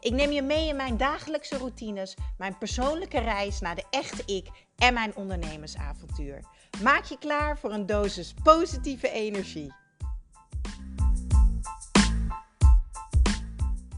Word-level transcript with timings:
Ik 0.00 0.12
neem 0.12 0.30
je 0.30 0.42
mee 0.42 0.68
in 0.68 0.76
mijn 0.76 0.96
dagelijkse 0.96 1.56
routines, 1.56 2.16
mijn 2.38 2.58
persoonlijke 2.58 3.18
reis 3.18 3.60
naar 3.60 3.74
de 3.74 3.84
echte 3.90 4.34
ik 4.34 4.46
en 4.76 4.94
mijn 4.94 5.16
ondernemersavontuur. 5.16 6.44
Maak 6.82 7.04
je 7.04 7.18
klaar 7.18 7.58
voor 7.58 7.72
een 7.72 7.86
dosis 7.86 8.34
positieve 8.42 9.10
energie. 9.10 9.72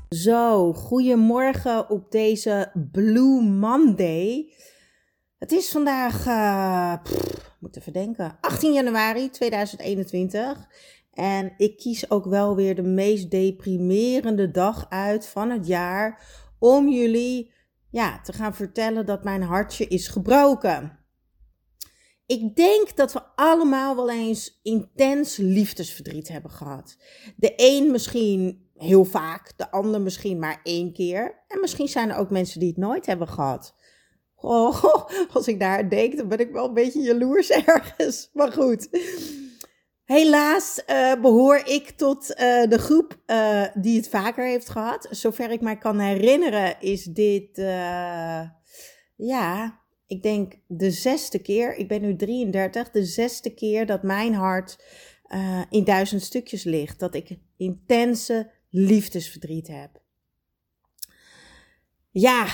Zo, 0.08 0.72
goedemorgen 0.72 1.90
op 1.90 2.10
deze 2.10 2.70
Blue 2.92 3.42
Monday. 3.42 4.52
Het 5.38 5.52
is 5.52 5.70
vandaag, 5.70 6.26
uh, 6.26 6.94
moet 7.58 7.76
even 7.76 7.92
denken, 7.92 8.38
18 8.40 8.72
januari 8.72 9.30
2021. 9.30 10.68
En 11.12 11.54
ik 11.56 11.76
kies 11.76 12.10
ook 12.10 12.24
wel 12.24 12.56
weer 12.56 12.74
de 12.74 12.82
meest 12.82 13.30
deprimerende 13.30 14.50
dag 14.50 14.86
uit 14.88 15.26
van 15.26 15.50
het 15.50 15.66
jaar 15.66 16.22
om 16.58 16.88
jullie 16.88 17.52
ja, 17.90 18.20
te 18.20 18.32
gaan 18.32 18.54
vertellen 18.54 19.06
dat 19.06 19.24
mijn 19.24 19.42
hartje 19.42 19.86
is 19.86 20.08
gebroken. 20.08 20.98
Ik 22.26 22.56
denk 22.56 22.96
dat 22.96 23.12
we 23.12 23.22
allemaal 23.34 23.96
wel 23.96 24.10
eens 24.10 24.60
intens 24.62 25.36
liefdesverdriet 25.36 26.28
hebben 26.28 26.50
gehad. 26.50 26.96
De 27.36 27.52
een 27.56 27.90
misschien 27.90 28.68
heel 28.74 29.04
vaak, 29.04 29.52
de 29.56 29.70
ander 29.70 30.00
misschien 30.00 30.38
maar 30.38 30.60
één 30.62 30.92
keer. 30.92 31.44
En 31.48 31.60
misschien 31.60 31.88
zijn 31.88 32.10
er 32.10 32.16
ook 32.16 32.30
mensen 32.30 32.60
die 32.60 32.68
het 32.68 32.76
nooit 32.76 33.06
hebben 33.06 33.28
gehad. 33.28 33.74
Oh, 34.36 34.84
als 35.34 35.48
ik 35.48 35.60
daar 35.60 35.88
denk, 35.88 36.16
dan 36.16 36.28
ben 36.28 36.38
ik 36.38 36.50
wel 36.50 36.68
een 36.68 36.74
beetje 36.74 37.00
jaloers 37.00 37.50
ergens. 37.66 38.30
Maar 38.32 38.52
goed. 38.52 38.88
Helaas 40.10 40.82
uh, 40.86 41.20
behoor 41.20 41.56
ik 41.56 41.90
tot 41.90 42.30
uh, 42.30 42.36
de 42.68 42.78
groep 42.78 43.18
uh, 43.26 43.66
die 43.74 43.96
het 43.96 44.08
vaker 44.08 44.46
heeft 44.46 44.68
gehad. 44.68 45.08
Zover 45.10 45.50
ik 45.50 45.60
mij 45.60 45.76
kan 45.76 45.98
herinneren 45.98 46.80
is 46.80 47.04
dit, 47.04 47.56
ja, 49.16 49.80
ik 50.06 50.22
denk 50.22 50.58
de 50.66 50.90
zesde 50.90 51.38
keer. 51.38 51.74
Ik 51.74 51.88
ben 51.88 52.00
nu 52.00 52.16
33, 52.16 52.90
de 52.90 53.04
zesde 53.04 53.54
keer 53.54 53.86
dat 53.86 54.02
mijn 54.02 54.34
hart 54.34 54.84
in 55.70 55.84
duizend 55.84 56.22
stukjes 56.22 56.64
ligt. 56.64 56.98
Dat 56.98 57.14
ik 57.14 57.38
intense 57.56 58.50
liefdesverdriet 58.70 59.68
heb. 59.68 60.02
Ja, 62.10 62.46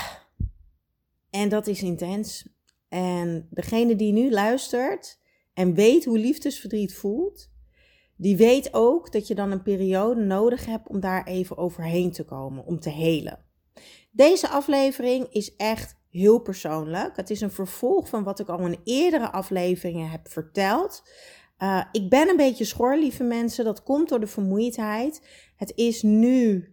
en 1.29 1.49
dat 1.49 1.67
is 1.67 1.81
intens. 1.81 2.47
En 2.89 3.47
degene 3.49 3.95
die 3.95 4.13
nu 4.13 4.31
luistert 4.31 5.19
en 5.57 5.73
weet 5.73 6.05
hoe 6.05 6.19
liefdesverdriet 6.19 6.93
voelt, 6.93 7.49
die 8.15 8.37
weet 8.37 8.73
ook 8.73 9.11
dat 9.11 9.27
je 9.27 9.35
dan 9.35 9.51
een 9.51 9.61
periode 9.61 10.21
nodig 10.21 10.65
hebt 10.65 10.87
om 10.87 10.99
daar 10.99 11.25
even 11.25 11.57
overheen 11.57 12.11
te 12.11 12.23
komen, 12.23 12.65
om 12.65 12.79
te 12.79 12.89
helen. 12.89 13.45
Deze 14.11 14.47
aflevering 14.47 15.27
is 15.31 15.55
echt 15.55 15.95
heel 16.09 16.39
persoonlijk. 16.39 17.15
Het 17.15 17.29
is 17.29 17.41
een 17.41 17.51
vervolg 17.51 18.09
van 18.09 18.23
wat 18.23 18.39
ik 18.39 18.47
al 18.47 18.59
in 18.59 18.79
eerdere 18.83 19.31
afleveringen 19.31 20.09
heb 20.09 20.29
verteld. 20.29 21.03
Uh, 21.59 21.83
ik 21.91 22.09
ben 22.09 22.29
een 22.29 22.37
beetje 22.37 22.65
schor, 22.65 22.97
lieve 22.97 23.23
mensen. 23.23 23.65
Dat 23.65 23.83
komt 23.83 24.09
door 24.09 24.19
de 24.19 24.27
vermoeidheid. 24.27 25.21
Het 25.55 25.71
is 25.75 26.01
nu 26.01 26.71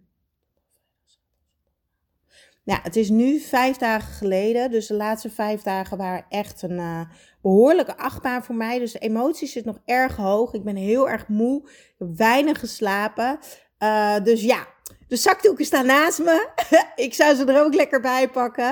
ja, 2.65 2.79
het 2.83 2.95
is 2.95 3.09
nu 3.09 3.39
vijf 3.39 3.77
dagen 3.77 4.13
geleden. 4.13 4.71
Dus 4.71 4.87
de 4.87 4.93
laatste 4.93 5.29
vijf 5.29 5.61
dagen 5.61 5.97
waren 5.97 6.25
echt 6.29 6.61
een 6.61 6.79
uh, 6.79 7.01
behoorlijke 7.45 7.97
achtbaan 7.97 8.43
voor 8.43 8.55
mij. 8.55 8.79
Dus 8.79 8.91
de 8.91 8.99
emotie 8.99 9.47
zit 9.47 9.65
nog 9.65 9.79
erg 9.85 10.15
hoog. 10.15 10.53
Ik 10.53 10.63
ben 10.63 10.75
heel 10.75 11.09
erg 11.09 11.27
moe. 11.27 11.61
Ik 11.69 11.95
heb 11.97 12.07
weinig 12.17 12.59
geslapen. 12.59 13.39
Uh, 13.79 14.15
dus 14.23 14.41
ja, 14.41 14.67
de 15.07 15.15
zakdoeken 15.15 15.65
staan 15.65 15.85
naast 15.85 16.19
me. 16.19 16.49
ik 17.05 17.13
zou 17.13 17.35
ze 17.35 17.45
er 17.45 17.63
ook 17.63 17.73
lekker 17.73 18.01
bij 18.01 18.29
pakken. 18.29 18.71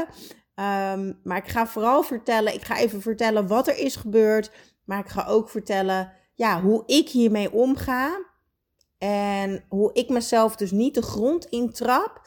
Um, 0.56 1.20
maar 1.24 1.38
ik 1.38 1.48
ga 1.48 1.68
vooral 1.68 2.04
vertellen. 2.04 2.54
Ik 2.54 2.64
ga 2.64 2.78
even 2.78 3.02
vertellen 3.02 3.48
wat 3.48 3.68
er 3.68 3.78
is 3.78 3.96
gebeurd. 3.96 4.52
Maar 4.86 5.00
ik 5.00 5.10
ga 5.10 5.26
ook 5.26 5.50
vertellen 5.50 6.12
ja, 6.34 6.62
hoe 6.62 6.84
ik 6.86 7.10
hiermee 7.10 7.52
omga. 7.52 8.26
En 8.98 9.66
hoe 9.70 9.94
ik 9.94 10.10
mezelf 10.10 10.56
dus 10.56 10.72
niet 10.72 10.96
de 10.96 11.02
grond 11.02 11.46
intrap. 11.46 12.22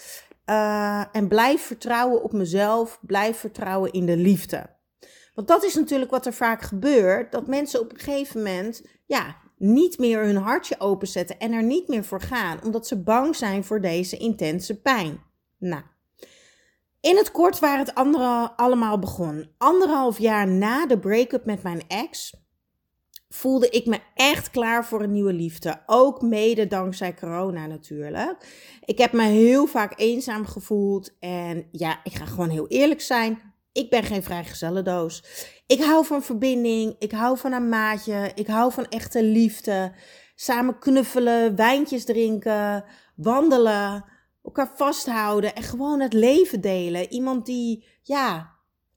Uh, 0.51 1.05
en 1.13 1.29
blijf 1.29 1.63
vertrouwen 1.63 2.23
op 2.23 2.33
mezelf, 2.33 2.99
blijf 3.01 3.39
vertrouwen 3.39 3.93
in 3.93 4.07
de 4.07 4.17
liefde. 4.17 4.76
Want 5.37 5.49
dat 5.49 5.65
is 5.65 5.75
natuurlijk 5.75 6.11
wat 6.11 6.27
er 6.27 6.33
vaak 6.33 6.63
gebeurt, 6.63 7.33
dat 7.33 7.47
mensen 7.47 7.81
op 7.81 7.93
een 7.93 7.99
gegeven 7.99 8.43
moment 8.43 8.83
ja, 9.07 9.37
niet 9.57 9.99
meer 9.99 10.25
hun 10.25 10.37
hartje 10.37 10.81
openzetten 10.81 11.39
en 11.39 11.53
er 11.53 11.63
niet 11.63 11.89
meer 11.89 12.05
voor 12.05 12.21
gaan, 12.21 12.59
omdat 12.65 12.87
ze 12.87 13.03
bang 13.03 13.37
zijn 13.37 13.65
voor 13.65 13.81
deze 13.81 14.17
intense 14.17 14.81
pijn. 14.81 15.23
Nou, 15.59 15.83
in 17.01 17.17
het 17.17 17.31
kort 17.31 17.59
waar 17.59 17.79
het 17.79 17.95
andere 17.95 18.53
allemaal 18.57 18.99
begon. 18.99 19.51
Anderhalf 19.59 20.19
jaar 20.19 20.49
na 20.49 20.87
de 20.87 20.99
break-up 20.99 21.45
met 21.45 21.63
mijn 21.63 21.83
ex 21.89 22.35
voelde 23.29 23.69
ik 23.69 23.87
me 23.87 23.99
echt 24.15 24.51
klaar 24.51 24.85
voor 24.85 25.03
een 25.03 25.13
nieuwe 25.13 25.33
liefde. 25.33 25.83
Ook 25.87 26.23
mede 26.23 26.67
dankzij 26.67 27.15
corona 27.15 27.67
natuurlijk. 27.67 28.47
Ik 28.85 28.99
heb 28.99 29.13
me 29.13 29.23
heel 29.23 29.67
vaak 29.67 29.99
eenzaam 30.01 30.47
gevoeld. 30.47 31.19
En 31.19 31.69
ja, 31.71 32.01
ik 32.05 32.15
ga 32.15 32.25
gewoon 32.25 32.51
heel 32.51 32.67
eerlijk 32.69 33.01
zijn. 33.01 33.55
Ik 33.77 33.91
ben 33.91 34.03
geen 34.03 34.23
vrijgezellendoos. 34.23 35.23
Ik 35.67 35.83
hou 35.83 36.07
van 36.07 36.23
verbinding. 36.23 36.97
Ik 36.99 37.13
hou 37.13 37.39
van 37.39 37.53
een 37.53 37.69
maatje. 37.69 38.31
Ik 38.35 38.47
hou 38.47 38.73
van 38.73 38.89
echte 38.89 39.23
liefde. 39.23 39.93
Samen 40.35 40.79
knuffelen, 40.79 41.57
wijntjes 41.57 42.05
drinken, 42.05 42.85
wandelen, 43.17 44.05
elkaar 44.43 44.71
vasthouden 44.75 45.55
en 45.55 45.63
gewoon 45.63 46.01
het 46.01 46.13
leven 46.13 46.61
delen. 46.61 47.13
Iemand 47.13 47.47
die, 47.47 47.87
ja, 48.03 48.53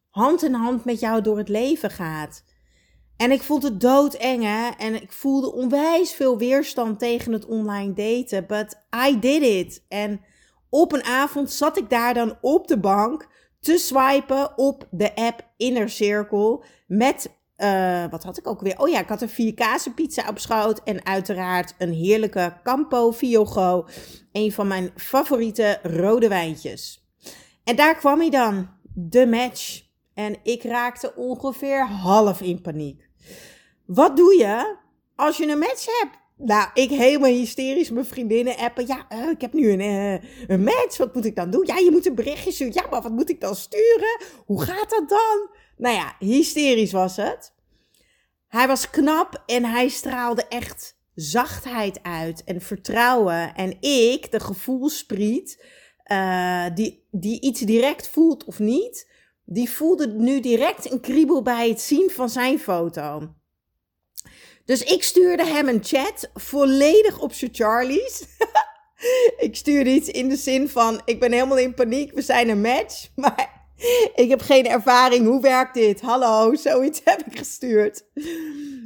hand 0.09 0.44
in 0.44 0.53
hand 0.53 0.85
met 0.85 1.00
jou 1.00 1.22
door 1.22 1.38
het 1.38 1.50
leven 1.50 1.91
gaat. 1.91 2.44
En 3.18 3.31
ik 3.31 3.41
vond 3.41 3.63
het 3.63 3.81
doodeng, 3.81 4.44
hè. 4.44 4.69
En 4.78 5.01
ik 5.01 5.12
voelde 5.12 5.53
onwijs 5.53 6.13
veel 6.13 6.38
weerstand 6.38 7.00
tegen 7.00 7.34
het 7.34 7.45
online 7.45 7.94
daten. 7.94 8.47
But 8.47 8.78
I 9.07 9.19
did 9.19 9.41
it. 9.41 9.85
En 9.88 10.22
op 10.69 10.94
een 10.94 11.03
avond 11.03 11.51
zat 11.51 11.78
ik 11.78 11.89
daar 11.89 12.13
dan 12.13 12.38
op 12.41 12.68
de 12.68 12.79
bank 12.79 13.28
te 13.59 13.78
swipen 13.78 14.58
op 14.58 14.88
de 14.92 15.16
app 15.16 15.47
Inner 15.58 15.90
Circle. 15.90 16.64
Met, 16.88 17.30
uh, 17.58 18.06
wat 18.09 18.24
had 18.24 18.38
ik 18.38 18.47
ook 18.47 18.62
weer? 18.62 18.80
Oh 18.80 18.90
ja, 18.90 19.00
ik 19.00 19.09
had 19.09 19.22
een 19.22 19.30
vier 19.30 19.53
pizza 19.96 20.28
op 20.30 20.40
schoot. 20.40 20.84
En 20.84 21.06
uiteraard 21.06 21.75
een 21.78 21.94
heerlijke 21.94 22.53
Campo 22.64 23.12
Fiogo. 23.12 23.86
Een 24.31 24.52
van 24.52 24.68
mijn 24.68 24.92
favoriete 24.96 25.80
rode 25.84 26.28
wijntjes. 26.28 27.08
En 27.64 27.75
daar 27.75 27.96
kwam 27.96 28.19
hij 28.19 28.30
dan. 28.30 28.69
De 28.94 29.28
match. 29.28 29.88
En 30.14 30.36
ik 30.44 30.64
raakte 30.64 31.16
ongeveer 31.16 31.88
half 31.88 32.42
in 32.42 32.62
paniek. 32.62 33.09
Wat 33.86 34.18
doe 34.18 34.36
je 34.38 34.78
als 35.16 35.38
je 35.38 35.48
een 35.48 35.59
match 35.59 35.86
hebt? 35.86 36.19
Nou, 36.41 36.69
ik 36.73 36.89
helemaal 36.89 37.29
hysterisch 37.29 37.89
mijn 37.89 38.05
vriendinnen 38.05 38.57
appen. 38.57 38.88
Ja, 38.88 39.05
uh, 39.13 39.29
ik 39.29 39.41
heb 39.41 39.53
nu 39.53 39.72
een, 39.72 39.79
uh, 39.79 40.47
een 40.47 40.63
match. 40.63 40.97
Wat 40.97 41.13
moet 41.13 41.25
ik 41.25 41.35
dan 41.35 41.50
doen? 41.50 41.66
Ja, 41.66 41.77
je 41.77 41.91
moet 41.91 42.05
een 42.05 42.16
berichtje 42.16 42.51
sturen. 42.51 42.73
Ja, 42.73 42.88
maar 42.89 43.01
wat 43.01 43.11
moet 43.11 43.29
ik 43.29 43.41
dan 43.41 43.55
sturen? 43.55 44.22
Hoe 44.45 44.61
gaat 44.61 44.89
dat 44.89 45.09
dan? 45.09 45.50
Nou 45.77 45.95
ja, 45.95 46.16
hysterisch 46.19 46.91
was 46.91 47.15
het. 47.15 47.53
Hij 48.47 48.68
was 48.68 48.89
knap 48.89 49.44
en 49.45 49.65
hij 49.65 49.88
straalde 49.88 50.47
echt 50.47 50.97
zachtheid 51.13 52.03
uit 52.03 52.44
en 52.44 52.62
vertrouwen. 52.62 53.56
En 53.56 53.77
ik, 53.80 54.31
de 54.31 54.39
gevoelspriet, 54.39 55.65
uh, 56.12 56.65
die, 56.74 57.07
die 57.12 57.42
iets 57.42 57.59
direct 57.59 58.09
voelt 58.09 58.44
of 58.44 58.59
niet, 58.59 59.12
die 59.45 59.69
voelde 59.69 60.07
nu 60.07 60.39
direct 60.39 60.92
een 60.92 61.01
kriebel 61.01 61.42
bij 61.42 61.69
het 61.69 61.81
zien 61.81 62.09
van 62.09 62.30
zijn 62.30 62.59
foto. 62.59 63.33
Dus 64.69 64.83
ik 64.83 65.04
stuurde 65.04 65.45
hem 65.45 65.68
een 65.68 65.83
chat, 65.83 66.30
volledig 66.33 67.19
op 67.19 67.33
zijn 67.33 67.51
Charlie's. 67.54 68.24
ik 69.48 69.56
stuurde 69.56 69.89
iets 69.89 70.10
in 70.10 70.30
de 70.30 70.36
zin 70.36 70.69
van: 70.69 71.01
Ik 71.06 71.19
ben 71.19 71.31
helemaal 71.31 71.57
in 71.57 71.74
paniek, 71.74 72.13
we 72.13 72.21
zijn 72.21 72.50
een 72.50 72.62
match. 72.62 73.10
Maar 73.16 73.68
ik 74.16 74.30
heb 74.30 74.42
geen 74.42 74.68
ervaring, 74.68 75.27
hoe 75.27 75.42
werkt 75.42 75.74
dit? 75.74 76.01
Hallo, 76.01 76.56
zoiets 76.56 77.01
heb 77.06 77.21
ik 77.25 77.38
gestuurd. 77.38 78.06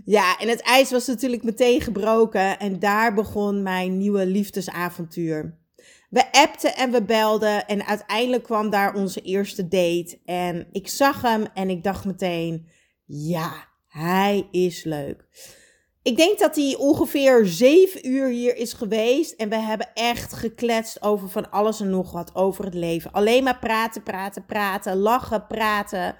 Ja, 0.05 0.39
en 0.39 0.47
het 0.47 0.61
ijs 0.61 0.91
was 0.91 1.07
natuurlijk 1.07 1.43
meteen 1.43 1.81
gebroken. 1.81 2.59
En 2.59 2.79
daar 2.79 3.13
begon 3.13 3.63
mijn 3.63 3.97
nieuwe 3.97 4.25
liefdesavontuur. 4.25 5.57
We 6.09 6.31
appten 6.31 6.75
en 6.75 6.91
we 6.91 7.03
belden 7.03 7.67
en 7.67 7.85
uiteindelijk 7.85 8.43
kwam 8.43 8.69
daar 8.69 8.95
onze 8.95 9.21
eerste 9.21 9.67
date. 9.67 10.19
En 10.25 10.67
ik 10.71 10.87
zag 10.87 11.21
hem 11.21 11.45
en 11.53 11.69
ik 11.69 11.83
dacht 11.83 12.05
meteen: 12.05 12.67
Ja, 13.05 13.67
hij 13.87 14.47
is 14.51 14.83
leuk. 14.83 15.27
Ik 16.03 16.17
denk 16.17 16.39
dat 16.39 16.55
hij 16.55 16.75
ongeveer 16.79 17.45
zeven 17.45 18.07
uur 18.07 18.27
hier 18.27 18.55
is 18.55 18.73
geweest. 18.73 19.31
En 19.31 19.49
we 19.49 19.55
hebben 19.55 19.93
echt 19.93 20.33
gekletst 20.33 21.01
over 21.01 21.29
van 21.29 21.51
alles 21.51 21.79
en 21.79 21.89
nog 21.89 22.11
wat 22.11 22.35
over 22.35 22.65
het 22.65 22.73
leven. 22.73 23.11
Alleen 23.11 23.43
maar 23.43 23.59
praten, 23.59 24.03
praten, 24.03 24.45
praten, 24.45 24.97
lachen, 24.97 25.47
praten. 25.47 26.15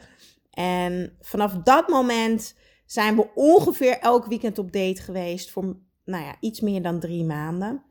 En 0.51 1.17
vanaf 1.21 1.53
dat 1.53 1.87
moment 1.87 2.55
zijn 2.85 3.15
we 3.15 3.29
ongeveer 3.35 3.99
elk 3.99 4.25
weekend 4.25 4.57
op 4.57 4.71
date 4.71 5.01
geweest. 5.01 5.51
Voor 5.51 5.77
nou 6.05 6.23
ja, 6.23 6.35
iets 6.39 6.59
meer 6.59 6.81
dan 6.81 6.99
drie 6.99 7.23
maanden. 7.23 7.83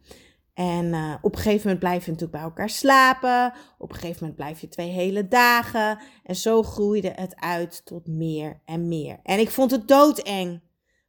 En 0.55 0.85
uh, 0.85 1.15
op 1.23 1.33
een 1.33 1.41
gegeven 1.41 1.63
moment 1.63 1.79
blijf 1.79 2.05
je 2.05 2.11
natuurlijk 2.11 2.39
bij 2.39 2.49
elkaar 2.49 2.71
slapen. 2.71 3.53
Op 3.79 3.89
een 3.89 3.95
gegeven 3.95 4.19
moment 4.21 4.37
blijf 4.37 4.61
je 4.61 4.69
twee 4.69 4.91
hele 4.91 5.29
dagen. 5.29 5.99
En 6.23 6.37
zo 6.37 6.63
groeide 6.63 7.13
het 7.15 7.37
uit 7.37 7.83
tot 7.85 8.07
meer 8.07 8.61
en 8.65 8.89
meer. 8.89 9.21
En 9.23 9.39
ik 9.39 9.51
vond 9.51 9.71
het 9.71 9.89
doodeng. 9.89 10.61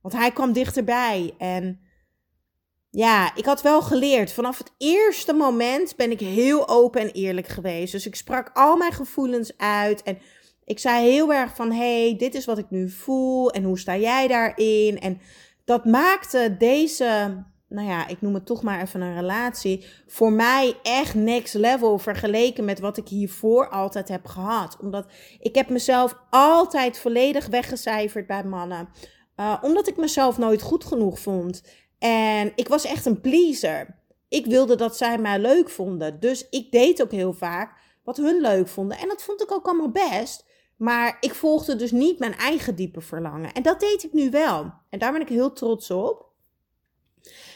Want 0.03 0.15
hij 0.15 0.31
kwam 0.31 0.53
dichterbij. 0.53 1.33
En 1.37 1.79
ja, 2.89 3.35
ik 3.35 3.45
had 3.45 3.61
wel 3.61 3.81
geleerd. 3.81 4.33
Vanaf 4.33 4.57
het 4.57 4.71
eerste 4.77 5.33
moment 5.33 5.95
ben 5.95 6.11
ik 6.11 6.19
heel 6.19 6.67
open 6.67 7.01
en 7.01 7.11
eerlijk 7.11 7.47
geweest. 7.47 7.91
Dus 7.91 8.05
ik 8.05 8.15
sprak 8.15 8.49
al 8.53 8.77
mijn 8.77 8.91
gevoelens 8.91 9.57
uit. 9.57 10.03
En 10.03 10.17
ik 10.65 10.79
zei 10.79 11.09
heel 11.09 11.33
erg 11.33 11.55
van: 11.55 11.71
hey, 11.71 12.15
dit 12.17 12.35
is 12.35 12.45
wat 12.45 12.57
ik 12.57 12.69
nu 12.69 12.89
voel. 12.89 13.51
En 13.51 13.63
hoe 13.63 13.79
sta 13.79 13.97
jij 13.97 14.27
daarin? 14.27 14.99
En 14.99 15.21
dat 15.65 15.85
maakte 15.85 16.55
deze 16.57 17.43
nou 17.73 17.87
ja, 17.87 18.07
ik 18.07 18.21
noem 18.21 18.33
het 18.33 18.45
toch 18.45 18.63
maar 18.63 18.81
even 18.81 19.01
een 19.01 19.15
relatie, 19.15 19.85
voor 20.07 20.31
mij 20.31 20.75
echt 20.83 21.13
next 21.13 21.53
level 21.53 21.97
vergeleken 21.97 22.65
met 22.65 22.79
wat 22.79 22.97
ik 22.97 23.07
hiervoor 23.07 23.69
altijd 23.69 24.07
heb 24.07 24.25
gehad. 24.25 24.77
Omdat 24.79 25.07
ik 25.39 25.55
heb 25.55 25.69
mezelf 25.69 26.19
altijd 26.29 26.99
volledig 26.99 27.47
weggecijferd 27.47 28.27
bij 28.27 28.43
mannen. 28.43 28.89
Uh, 29.39 29.57
omdat 29.61 29.87
ik 29.87 29.97
mezelf 29.97 30.37
nooit 30.37 30.61
goed 30.61 30.85
genoeg 30.85 31.19
vond. 31.19 31.63
En 31.99 32.51
ik 32.55 32.67
was 32.67 32.85
echt 32.85 33.05
een 33.05 33.21
pleaser. 33.21 34.01
Ik 34.27 34.45
wilde 34.45 34.75
dat 34.75 34.97
zij 34.97 35.17
mij 35.17 35.39
leuk 35.39 35.69
vonden. 35.69 36.19
Dus 36.19 36.49
ik 36.49 36.71
deed 36.71 37.01
ook 37.01 37.11
heel 37.11 37.33
vaak 37.33 37.77
wat 38.03 38.17
hun 38.17 38.41
leuk 38.41 38.67
vonden. 38.67 38.97
En 38.97 39.07
dat 39.07 39.23
vond 39.23 39.41
ik 39.41 39.51
ook 39.51 39.65
allemaal 39.65 39.91
best. 39.91 40.45
Maar 40.77 41.17
ik 41.19 41.35
volgde 41.35 41.75
dus 41.75 41.91
niet 41.91 42.19
mijn 42.19 42.35
eigen 42.35 42.75
diepe 42.75 43.01
verlangen. 43.01 43.53
En 43.53 43.63
dat 43.63 43.79
deed 43.79 44.03
ik 44.03 44.13
nu 44.13 44.29
wel. 44.29 44.73
En 44.89 44.99
daar 44.99 45.11
ben 45.11 45.21
ik 45.21 45.29
heel 45.29 45.53
trots 45.53 45.91
op. 45.91 46.31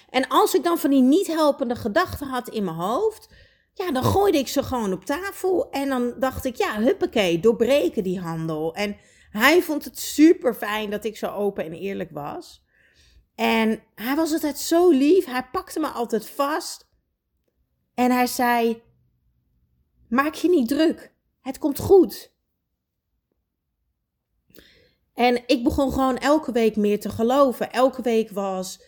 En 0.09 0.27
als 0.27 0.53
ik 0.53 0.63
dan 0.63 0.77
van 0.77 0.89
die 0.89 1.01
niet 1.01 1.27
helpende 1.27 1.75
gedachten 1.75 2.27
had 2.27 2.49
in 2.49 2.63
mijn 2.63 2.75
hoofd, 2.75 3.29
ja, 3.73 3.91
dan 3.91 4.03
gooide 4.03 4.37
ik 4.37 4.47
ze 4.47 4.63
gewoon 4.63 4.93
op 4.93 5.05
tafel. 5.05 5.69
En 5.71 5.89
dan 5.89 6.13
dacht 6.19 6.45
ik, 6.45 6.55
ja, 6.55 6.79
huppakee, 6.79 7.39
doorbreken 7.39 8.03
die 8.03 8.19
handel. 8.19 8.75
En 8.75 8.97
hij 9.37 9.61
vond 9.61 9.85
het 9.85 9.99
super 9.99 10.53
fijn 10.53 10.89
dat 10.89 11.03
ik 11.05 11.17
zo 11.17 11.27
open 11.27 11.65
en 11.65 11.73
eerlijk 11.73 12.11
was. 12.11 12.65
En 13.35 13.83
hij 13.95 14.15
was 14.15 14.31
altijd 14.31 14.59
zo 14.59 14.89
lief. 14.89 15.25
Hij 15.25 15.47
pakte 15.51 15.79
me 15.79 15.87
altijd 15.87 16.29
vast. 16.29 16.87
En 17.93 18.11
hij 18.11 18.27
zei: 18.27 18.81
Maak 20.09 20.33
je 20.33 20.49
niet 20.49 20.67
druk. 20.67 21.13
Het 21.41 21.57
komt 21.57 21.79
goed. 21.79 22.35
En 25.13 25.43
ik 25.47 25.63
begon 25.63 25.91
gewoon 25.91 26.17
elke 26.17 26.51
week 26.51 26.75
meer 26.75 26.99
te 26.99 27.09
geloven. 27.09 27.71
Elke 27.71 28.01
week 28.01 28.29
was 28.29 28.81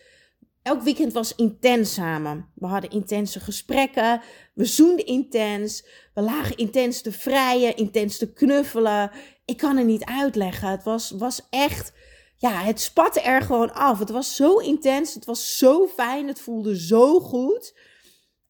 Elk 0.62 0.82
weekend 0.82 1.12
was 1.12 1.34
intens 1.34 1.94
samen. 1.94 2.50
We 2.54 2.66
hadden 2.66 2.90
intense 2.90 3.40
gesprekken. 3.40 4.20
We 4.54 4.64
zoenden 4.64 5.06
intens. 5.06 5.84
We 6.14 6.20
lagen 6.20 6.56
intens 6.56 7.00
te 7.00 7.12
vrijen, 7.12 7.76
intens 7.76 8.18
te 8.18 8.32
knuffelen. 8.32 9.10
Ik 9.44 9.56
kan 9.56 9.76
het 9.76 9.86
niet 9.86 10.04
uitleggen. 10.04 10.70
Het 10.70 10.82
was, 10.82 11.10
was 11.10 11.46
echt. 11.50 11.92
Ja, 12.36 12.62
het 12.62 12.80
spatte 12.80 13.20
er 13.20 13.42
gewoon 13.42 13.74
af. 13.74 13.98
Het 13.98 14.10
was 14.10 14.36
zo 14.36 14.56
intens. 14.56 15.14
Het 15.14 15.24
was 15.24 15.58
zo 15.58 15.86
fijn. 15.86 16.26
Het 16.26 16.40
voelde 16.40 16.80
zo 16.80 17.20
goed. 17.20 17.78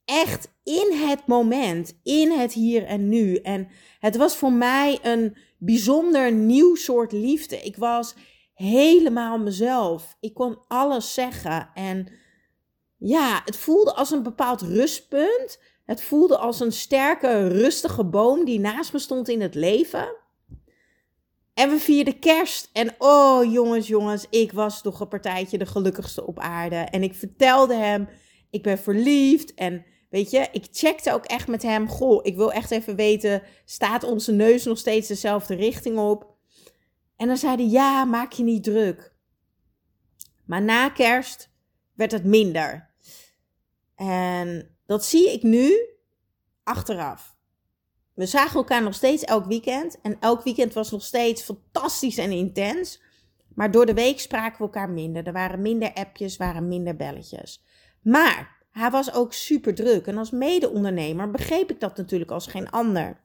Echt 0.04 0.52
in 0.64 0.92
het 1.08 1.26
moment. 1.26 2.00
In 2.02 2.30
het 2.30 2.52
hier 2.52 2.84
en 2.84 3.08
nu. 3.08 3.36
En 3.36 3.68
het 3.98 4.16
was 4.16 4.36
voor 4.36 4.52
mij 4.52 4.98
een 5.02 5.36
bijzonder 5.58 6.32
nieuw 6.32 6.74
soort 6.74 7.12
liefde. 7.12 7.56
Ik 7.56 7.76
was 7.76 8.14
helemaal 8.60 9.38
mezelf. 9.38 10.16
Ik 10.20 10.34
kon 10.34 10.58
alles 10.68 11.14
zeggen. 11.14 11.70
En 11.74 12.08
ja, 12.96 13.42
het 13.44 13.56
voelde 13.56 13.94
als 13.94 14.10
een 14.10 14.22
bepaald 14.22 14.60
rustpunt. 14.60 15.58
Het 15.84 16.02
voelde 16.02 16.36
als 16.36 16.60
een 16.60 16.72
sterke, 16.72 17.48
rustige 17.48 18.04
boom 18.04 18.44
die 18.44 18.60
naast 18.60 18.92
me 18.92 18.98
stond 18.98 19.28
in 19.28 19.40
het 19.40 19.54
leven. 19.54 20.16
En 21.54 21.70
we 21.70 21.78
vierden 21.78 22.18
kerst. 22.18 22.70
En 22.72 22.94
oh, 22.98 23.52
jongens, 23.52 23.86
jongens, 23.86 24.26
ik 24.30 24.52
was 24.52 24.82
toch 24.82 25.00
een 25.00 25.08
partijtje 25.08 25.58
de 25.58 25.66
gelukkigste 25.66 26.26
op 26.26 26.38
aarde. 26.38 26.76
En 26.76 27.02
ik 27.02 27.14
vertelde 27.14 27.74
hem, 27.74 28.08
ik 28.50 28.62
ben 28.62 28.78
verliefd. 28.78 29.54
En 29.54 29.84
weet 30.10 30.30
je, 30.30 30.48
ik 30.52 30.66
checkte 30.70 31.12
ook 31.12 31.24
echt 31.24 31.48
met 31.48 31.62
hem. 31.62 31.88
Goh, 31.88 32.20
ik 32.22 32.36
wil 32.36 32.52
echt 32.52 32.70
even 32.70 32.96
weten, 32.96 33.42
staat 33.64 34.04
onze 34.04 34.32
neus 34.32 34.64
nog 34.64 34.78
steeds 34.78 35.08
dezelfde 35.08 35.54
richting 35.54 35.98
op? 35.98 36.29
En 37.20 37.26
dan 37.26 37.36
zei 37.36 37.56
hij, 37.56 37.66
ja, 37.66 38.04
maak 38.04 38.32
je 38.32 38.42
niet 38.42 38.64
druk. 38.64 39.12
Maar 40.44 40.62
na 40.62 40.88
kerst 40.88 41.50
werd 41.94 42.12
het 42.12 42.24
minder. 42.24 42.90
En 43.94 44.76
dat 44.86 45.04
zie 45.04 45.32
ik 45.32 45.42
nu 45.42 45.88
achteraf. 46.62 47.36
We 48.14 48.26
zagen 48.26 48.56
elkaar 48.56 48.82
nog 48.82 48.94
steeds 48.94 49.24
elk 49.24 49.44
weekend. 49.44 50.00
En 50.00 50.16
elk 50.20 50.42
weekend 50.42 50.72
was 50.72 50.90
nog 50.90 51.02
steeds 51.02 51.42
fantastisch 51.42 52.18
en 52.18 52.32
intens. 52.32 53.02
Maar 53.54 53.70
door 53.70 53.86
de 53.86 53.94
week 53.94 54.20
spraken 54.20 54.58
we 54.58 54.64
elkaar 54.64 54.90
minder. 54.90 55.26
Er 55.26 55.32
waren 55.32 55.62
minder 55.62 55.92
appjes, 55.92 56.36
waren 56.36 56.68
minder 56.68 56.96
belletjes. 56.96 57.64
Maar 58.02 58.66
hij 58.70 58.90
was 58.90 59.12
ook 59.12 59.32
super 59.32 59.74
druk. 59.74 60.06
En 60.06 60.18
als 60.18 60.30
mede-ondernemer 60.30 61.30
begreep 61.30 61.70
ik 61.70 61.80
dat 61.80 61.96
natuurlijk 61.96 62.30
als 62.30 62.46
geen 62.46 62.70
ander. 62.70 63.20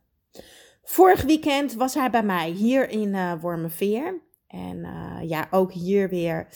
Vorig 0.85 1.21
weekend 1.21 1.73
was 1.73 1.93
hij 1.93 2.09
bij 2.09 2.23
mij 2.23 2.49
hier 2.49 2.89
in 2.89 3.13
uh, 3.13 3.33
Wormerveer. 3.41 4.21
En 4.47 4.77
uh, 4.77 5.29
ja, 5.29 5.47
ook 5.51 5.71
hier 5.71 6.09
weer. 6.09 6.47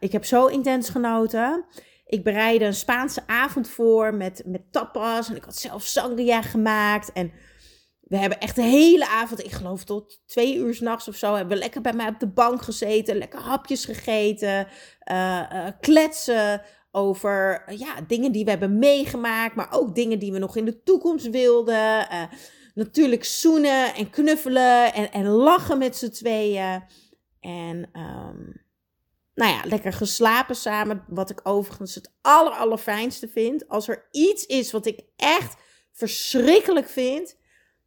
Ik 0.00 0.12
heb 0.12 0.24
zo 0.24 0.46
intens 0.46 0.88
genoten. 0.88 1.64
Ik 2.06 2.24
bereidde 2.24 2.64
een 2.64 2.74
Spaanse 2.74 3.22
avond 3.26 3.68
voor 3.68 4.14
met, 4.14 4.42
met 4.44 4.72
tapas. 4.72 5.28
En 5.28 5.36
ik 5.36 5.44
had 5.44 5.56
zelf 5.56 5.82
sangria 5.82 6.42
gemaakt. 6.42 7.12
En 7.12 7.32
we 8.00 8.16
hebben 8.16 8.40
echt 8.40 8.56
de 8.56 8.62
hele 8.62 9.08
avond, 9.08 9.44
ik 9.44 9.52
geloof 9.52 9.84
tot 9.84 10.22
twee 10.26 10.56
uur 10.56 10.74
s'nachts 10.74 11.08
of 11.08 11.16
zo, 11.16 11.34
hebben 11.34 11.54
we 11.54 11.62
lekker 11.62 11.80
bij 11.80 11.92
mij 11.92 12.08
op 12.08 12.20
de 12.20 12.28
bank 12.28 12.62
gezeten. 12.62 13.16
Lekker 13.16 13.40
hapjes 13.40 13.84
gegeten. 13.84 14.68
Uh, 15.10 15.66
kletsen 15.80 16.62
over 16.96 17.64
ja, 17.76 18.00
dingen 18.06 18.32
die 18.32 18.44
we 18.44 18.50
hebben 18.50 18.78
meegemaakt, 18.78 19.54
maar 19.54 19.68
ook 19.70 19.94
dingen 19.94 20.18
die 20.18 20.32
we 20.32 20.38
nog 20.38 20.56
in 20.56 20.64
de 20.64 20.82
toekomst 20.82 21.30
wilden. 21.30 22.08
Uh, 22.12 22.22
natuurlijk 22.74 23.24
zoenen 23.24 23.94
en 23.94 24.10
knuffelen 24.10 24.94
en, 24.94 25.12
en 25.12 25.26
lachen 25.26 25.78
met 25.78 25.96
z'n 25.96 26.10
tweeën. 26.10 26.82
En 27.40 27.76
um, 27.76 28.64
nou 29.34 29.52
ja, 29.52 29.60
lekker 29.64 29.92
geslapen 29.92 30.56
samen, 30.56 31.04
wat 31.08 31.30
ik 31.30 31.40
overigens 31.42 31.94
het 31.94 32.12
aller, 32.20 32.52
allerfijnste 32.52 33.28
vind. 33.28 33.68
Als 33.68 33.88
er 33.88 34.08
iets 34.10 34.46
is 34.46 34.72
wat 34.72 34.86
ik 34.86 35.00
echt 35.16 35.56
verschrikkelijk 35.92 36.88
vind, 36.88 37.36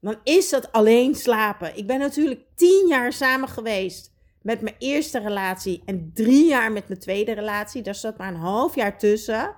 dan 0.01 0.19
is 0.23 0.49
dat 0.49 0.71
alleen 0.71 1.15
slapen. 1.15 1.77
Ik 1.77 1.87
ben 1.87 1.99
natuurlijk 1.99 2.45
tien 2.55 2.87
jaar 2.87 3.13
samen 3.13 3.49
geweest 3.49 4.17
met 4.49 4.61
mijn 4.61 4.75
eerste 4.79 5.19
relatie 5.19 5.81
en 5.85 6.11
drie 6.13 6.47
jaar 6.47 6.71
met 6.71 6.87
mijn 6.87 6.99
tweede 6.99 7.31
relatie. 7.31 7.81
Daar 7.81 7.95
zat 7.95 8.17
maar 8.17 8.27
een 8.27 8.35
half 8.35 8.75
jaar 8.75 8.97
tussen. 8.97 9.55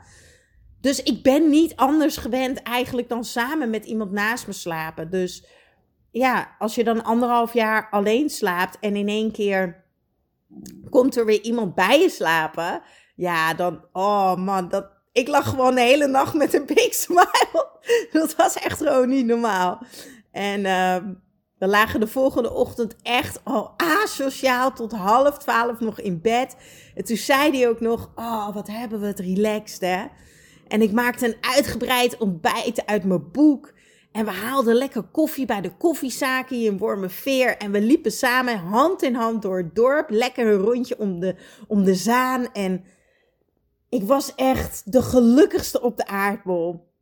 Dus 0.81 1.03
ik 1.03 1.23
ben 1.23 1.49
niet 1.49 1.75
anders 1.75 2.17
gewend 2.17 2.63
eigenlijk 2.63 3.09
dan 3.09 3.23
samen 3.23 3.69
met 3.69 3.85
iemand 3.85 4.11
naast 4.11 4.47
me 4.47 4.53
slapen. 4.53 5.09
Dus 5.09 5.45
ja, 6.11 6.55
als 6.59 6.75
je 6.75 6.83
dan 6.83 7.03
anderhalf 7.03 7.53
jaar 7.53 7.87
alleen 7.89 8.29
slaapt 8.29 8.77
en 8.79 8.95
in 8.95 9.07
één 9.07 9.31
keer 9.31 9.83
komt 10.89 11.15
er 11.17 11.25
weer 11.25 11.41
iemand 11.41 11.75
bij 11.75 11.99
je 11.99 12.09
slapen. 12.09 12.81
Ja, 13.15 13.53
dan, 13.53 13.85
oh 13.91 14.35
man, 14.35 14.69
dat, 14.69 14.89
ik 15.11 15.27
lag 15.27 15.49
gewoon 15.49 15.75
de 15.75 15.81
hele 15.81 16.07
nacht 16.07 16.33
met 16.33 16.53
een 16.53 16.65
big 16.65 16.93
smile. 17.03 17.69
Dat 18.11 18.35
was 18.35 18.55
echt 18.55 18.77
gewoon 18.77 19.09
niet 19.09 19.25
normaal. 19.25 19.83
En 20.31 20.59
uh, 20.59 21.13
we 21.61 21.67
lagen 21.67 21.99
de 21.99 22.07
volgende 22.07 22.53
ochtend 22.53 22.95
echt 23.01 23.39
al 23.43 23.73
asociaal 23.77 24.73
tot 24.73 24.91
half 24.91 25.37
twaalf 25.37 25.79
nog 25.79 25.99
in 25.99 26.21
bed. 26.21 26.55
En 26.95 27.03
toen 27.03 27.17
zei 27.17 27.57
hij 27.57 27.69
ook 27.69 27.79
nog, 27.79 28.11
oh, 28.15 28.53
wat 28.53 28.67
hebben 28.67 28.99
we 28.99 29.05
het 29.05 29.19
relaxed, 29.19 29.81
hè. 29.81 30.05
En 30.67 30.81
ik 30.81 30.91
maakte 30.91 31.25
een 31.25 31.35
uitgebreid 31.41 32.17
ontbijt 32.17 32.85
uit 32.85 33.03
mijn 33.03 33.31
boek. 33.31 33.73
En 34.11 34.25
we 34.25 34.31
haalden 34.31 34.75
lekker 34.75 35.03
koffie 35.03 35.45
bij 35.45 35.61
de 35.61 35.77
koffiezaak 35.77 36.49
hier 36.49 36.71
in 36.71 36.77
Wormerveer. 36.77 37.57
En 37.57 37.71
we 37.71 37.81
liepen 37.81 38.11
samen 38.11 38.57
hand 38.57 39.03
in 39.03 39.15
hand 39.15 39.41
door 39.41 39.57
het 39.57 39.75
dorp. 39.75 40.09
Lekker 40.09 40.47
een 40.47 40.61
rondje 40.61 40.99
om 40.99 41.19
de, 41.19 41.35
om 41.67 41.83
de 41.83 41.95
zaan. 41.95 42.51
En 42.53 42.83
ik 43.89 44.03
was 44.03 44.35
echt 44.35 44.91
de 44.91 45.01
gelukkigste 45.01 45.81
op 45.81 45.97
de 45.97 46.07
aardbol. 46.07 46.93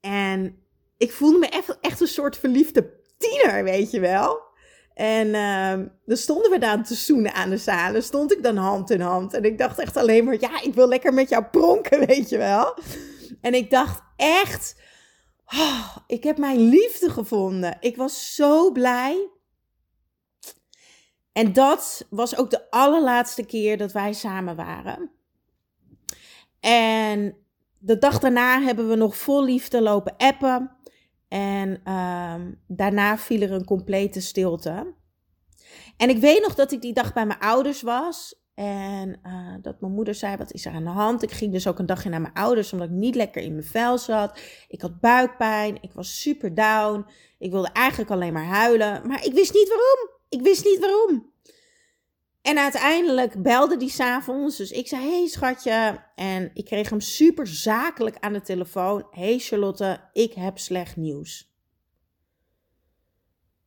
En 0.00 0.56
ik 0.96 1.12
voelde 1.12 1.38
me 1.38 1.46
echt, 1.46 1.78
echt 1.80 2.00
een 2.00 2.06
soort 2.06 2.36
verliefde 2.36 3.02
weet 3.62 3.90
je 3.90 4.00
wel. 4.00 4.42
En 4.94 5.26
uh, 5.26 5.86
dan 6.06 6.16
stonden 6.16 6.50
we 6.50 6.58
daar 6.58 6.84
te 6.84 6.94
zoenen 6.94 7.32
aan 7.32 7.50
de 7.50 7.56
zalen. 7.56 8.02
Stond 8.02 8.32
ik 8.32 8.42
dan 8.42 8.56
hand 8.56 8.90
in 8.90 9.00
hand. 9.00 9.34
En 9.34 9.44
ik 9.44 9.58
dacht 9.58 9.78
echt 9.78 9.96
alleen 9.96 10.24
maar, 10.24 10.40
ja, 10.40 10.62
ik 10.62 10.74
wil 10.74 10.88
lekker 10.88 11.14
met 11.14 11.28
jou 11.28 11.44
pronken, 11.44 11.98
weet 12.06 12.28
je 12.28 12.38
wel. 12.38 12.78
En 13.40 13.54
ik 13.54 13.70
dacht 13.70 14.02
echt, 14.16 14.76
oh, 15.46 15.96
ik 16.06 16.24
heb 16.24 16.38
mijn 16.38 16.58
liefde 16.58 17.10
gevonden. 17.10 17.76
Ik 17.80 17.96
was 17.96 18.34
zo 18.34 18.72
blij. 18.72 19.28
En 21.32 21.52
dat 21.52 22.06
was 22.10 22.36
ook 22.36 22.50
de 22.50 22.70
allerlaatste 22.70 23.44
keer 23.44 23.76
dat 23.76 23.92
wij 23.92 24.12
samen 24.12 24.56
waren. 24.56 25.10
En 26.60 27.36
de 27.78 27.98
dag 27.98 28.18
daarna 28.18 28.60
hebben 28.60 28.88
we 28.88 28.94
nog 28.94 29.16
vol 29.16 29.44
liefde 29.44 29.82
lopen 29.82 30.16
appen. 30.16 30.76
En 31.34 31.80
uh, 31.84 32.34
daarna 32.66 33.18
viel 33.18 33.40
er 33.40 33.52
een 33.52 33.64
complete 33.64 34.20
stilte. 34.20 34.94
En 35.96 36.08
ik 36.08 36.18
weet 36.18 36.42
nog 36.42 36.54
dat 36.54 36.72
ik 36.72 36.80
die 36.80 36.92
dag 36.92 37.12
bij 37.12 37.26
mijn 37.26 37.38
ouders 37.38 37.82
was. 37.82 38.42
En 38.54 39.20
uh, 39.26 39.54
dat 39.62 39.80
mijn 39.80 39.92
moeder 39.92 40.14
zei: 40.14 40.36
Wat 40.36 40.52
is 40.52 40.66
er 40.66 40.72
aan 40.72 40.84
de 40.84 40.90
hand? 40.90 41.22
Ik 41.22 41.30
ging 41.30 41.52
dus 41.52 41.66
ook 41.66 41.78
een 41.78 41.86
dagje 41.86 42.08
naar 42.08 42.20
mijn 42.20 42.34
ouders, 42.34 42.72
omdat 42.72 42.88
ik 42.88 42.94
niet 42.94 43.14
lekker 43.14 43.42
in 43.42 43.52
mijn 43.52 43.64
vel 43.66 43.98
zat. 43.98 44.38
Ik 44.68 44.80
had 44.80 45.00
buikpijn. 45.00 45.78
Ik 45.80 45.92
was 45.92 46.20
super 46.20 46.54
down. 46.54 47.06
Ik 47.38 47.50
wilde 47.50 47.70
eigenlijk 47.72 48.10
alleen 48.10 48.32
maar 48.32 48.46
huilen. 48.46 49.06
Maar 49.06 49.24
ik 49.24 49.32
wist 49.32 49.54
niet 49.54 49.68
waarom. 49.68 50.10
Ik 50.28 50.40
wist 50.40 50.64
niet 50.64 50.80
waarom. 50.80 51.32
En 52.44 52.58
uiteindelijk 52.58 53.42
belde 53.42 53.76
die 53.76 53.88
s'avonds. 53.88 54.56
Dus 54.56 54.70
ik 54.70 54.88
zei: 54.88 55.02
Hey 55.02 55.26
schatje. 55.26 56.04
En 56.14 56.50
ik 56.54 56.64
kreeg 56.64 56.90
hem 56.90 57.00
super 57.00 57.46
zakelijk 57.46 58.16
aan 58.20 58.32
de 58.32 58.40
telefoon. 58.40 59.06
Hey 59.10 59.38
Charlotte, 59.38 60.00
ik 60.12 60.32
heb 60.32 60.58
slecht 60.58 60.96
nieuws. 60.96 61.52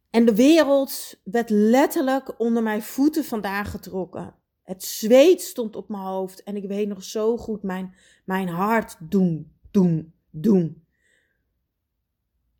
En 0.09 0.25
de 0.25 0.35
wereld 0.35 1.19
werd 1.23 1.49
letterlijk 1.49 2.39
onder 2.39 2.63
mijn 2.63 2.81
voeten 2.81 3.25
vandaan 3.25 3.65
getrokken. 3.65 4.35
Het 4.63 4.83
zweet 4.83 5.41
stond 5.41 5.75
op 5.75 5.89
mijn 5.89 6.03
hoofd. 6.03 6.43
En 6.43 6.55
ik 6.55 6.67
weet 6.67 6.87
nog 6.87 7.03
zo 7.03 7.37
goed 7.37 7.63
mijn, 7.63 7.95
mijn 8.25 8.47
hart 8.47 8.97
doen, 8.99 9.51
doen, 9.71 10.13
doen. 10.29 10.85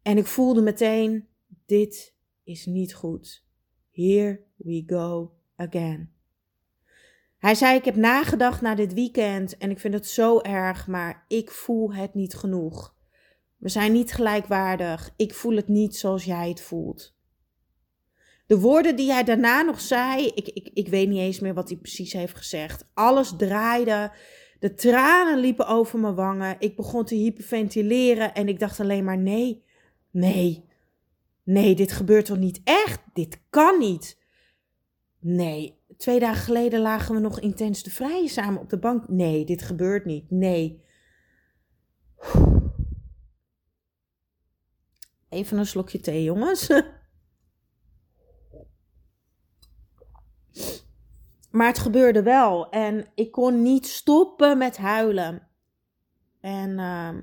En 0.01 0.17
ik 0.17 0.25
voelde 0.25 0.61
meteen: 0.61 1.27
dit 1.65 2.13
is 2.43 2.65
niet 2.65 2.93
goed. 2.93 3.45
Here 3.91 4.43
we 4.55 4.83
go 4.85 5.36
Hij 7.37 7.55
zei: 7.55 7.77
Ik 7.77 7.85
heb 7.85 7.95
nagedacht 7.95 8.61
na 8.61 8.75
dit 8.75 8.93
weekend 8.93 9.57
en 9.57 9.69
ik 9.69 9.79
vind 9.79 9.93
het 9.93 10.07
zo 10.07 10.39
erg, 10.39 10.87
maar 10.87 11.25
ik 11.27 11.51
voel 11.51 11.93
het 11.93 12.13
niet 12.13 12.35
genoeg. 12.35 12.95
We 13.57 13.69
zijn 13.69 13.91
niet 13.91 14.13
gelijkwaardig. 14.13 15.13
Ik 15.15 15.33
voel 15.33 15.55
het 15.55 15.67
niet 15.67 15.95
zoals 15.95 16.23
jij 16.23 16.49
het 16.49 16.61
voelt. 16.61 17.15
De 18.45 18.59
woorden 18.59 18.95
die 18.95 19.11
hij 19.11 19.23
daarna 19.23 19.61
nog 19.61 19.81
zei, 19.81 20.27
ik, 20.27 20.47
ik, 20.47 20.69
ik 20.73 20.87
weet 20.87 21.09
niet 21.09 21.19
eens 21.19 21.39
meer 21.39 21.53
wat 21.53 21.69
hij 21.69 21.77
precies 21.77 22.13
heeft 22.13 22.35
gezegd. 22.35 22.89
Alles 22.93 23.33
draaide. 23.37 24.11
De 24.59 24.73
tranen 24.73 25.39
liepen 25.39 25.67
over 25.67 25.99
mijn 25.99 26.15
wangen. 26.15 26.55
Ik 26.59 26.75
begon 26.75 27.05
te 27.05 27.15
hyperventileren 27.15 28.33
en 28.33 28.47
ik 28.47 28.59
dacht 28.59 28.79
alleen 28.79 29.03
maar: 29.03 29.17
nee, 29.17 29.63
nee, 30.11 30.65
nee, 31.43 31.75
dit 31.75 31.91
gebeurt 31.91 32.25
toch 32.25 32.37
niet 32.37 32.61
echt? 32.63 32.99
Dit 33.13 33.41
kan 33.49 33.79
niet. 33.79 34.16
Nee, 35.19 35.79
twee 35.97 36.19
dagen 36.19 36.43
geleden 36.43 36.81
lagen 36.81 37.15
we 37.15 37.21
nog 37.21 37.39
intens 37.39 37.81
te 37.81 37.89
vrijen 37.89 38.29
samen 38.29 38.61
op 38.61 38.69
de 38.69 38.79
bank. 38.79 39.07
Nee, 39.07 39.45
dit 39.45 39.61
gebeurt 39.61 40.05
niet. 40.05 40.31
Nee. 40.31 40.83
Even 45.29 45.57
een 45.57 45.65
slokje 45.65 45.99
thee, 45.99 46.23
jongens. 46.23 46.67
Maar 51.51 51.67
het 51.67 51.77
gebeurde 51.77 52.23
wel. 52.23 52.69
En 52.69 53.07
ik 53.15 53.31
kon 53.31 53.61
niet 53.61 53.87
stoppen 53.87 54.57
met 54.57 54.77
huilen. 54.77 55.47
En 56.39 56.69
uh, 56.69 57.17